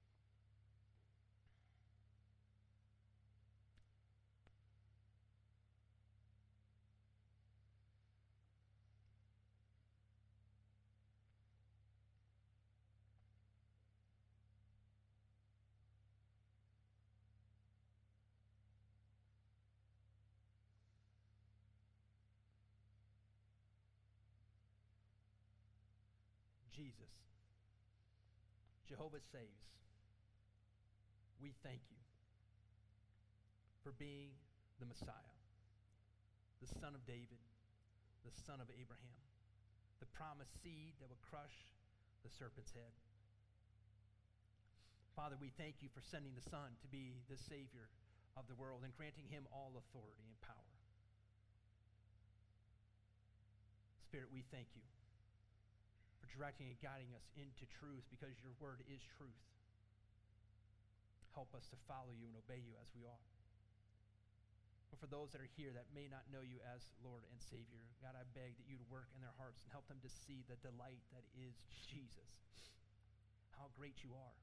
[26.73, 27.13] Jesus.
[28.89, 29.69] Jehovah saves.
[31.37, 32.01] We thank you
[33.85, 34.33] for being
[34.79, 35.37] the Messiah,
[36.65, 37.41] the Son of David,
[38.25, 39.21] the Son of Abraham,
[40.01, 41.53] the promised seed that would crush
[42.25, 42.95] the serpent's head.
[45.13, 47.85] Father, we thank you for sending the Son to be the Savior
[48.33, 50.73] of the world and granting him all authority and power.
[54.09, 54.81] Spirit, we thank you
[56.33, 59.45] directing and guiding us into truth because your word is truth.
[61.37, 63.29] Help us to follow you and obey you as we ought.
[64.89, 67.81] But for those that are here that may not know you as Lord and Savior,
[68.01, 70.57] God, I beg that you'd work in their hearts and help them to see the
[70.61, 71.57] delight that is
[71.89, 72.29] Jesus.
[73.57, 74.37] How great you are.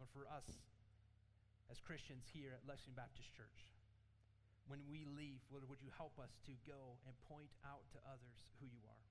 [0.00, 0.48] But for us
[1.68, 3.68] as Christians here at Lexington Baptist Church,
[4.70, 8.38] when we leave, Lord, would you help us to go and point out to others
[8.62, 9.06] who you are?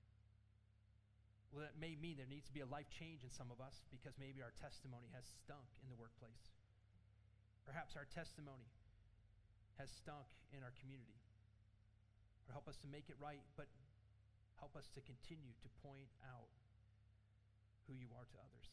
[1.52, 3.84] Well, that may mean there needs to be a life change in some of us
[3.92, 6.48] because maybe our testimony has stunk in the workplace.
[7.68, 8.72] Perhaps our testimony
[9.76, 11.20] has stunk in our community.
[12.48, 13.68] Or help us to make it right, but
[14.56, 16.48] help us to continue to point out
[17.84, 18.66] who you are to others.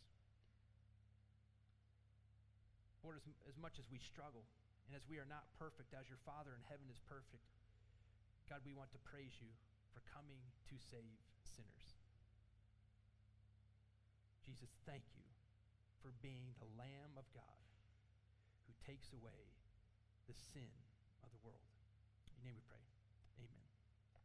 [3.04, 4.48] Lord, as, as much as we struggle
[4.88, 7.44] and as we are not perfect, as your Father in heaven is perfect,
[8.48, 9.52] God, we want to praise you
[9.92, 10.40] for coming
[10.72, 11.88] to save sinners.
[14.48, 15.28] Jesus, thank you
[16.00, 17.60] for being the Lamb of God
[18.64, 19.52] who takes away
[20.32, 20.72] the sin
[21.20, 21.68] of the world.
[22.32, 22.87] In your name we pray.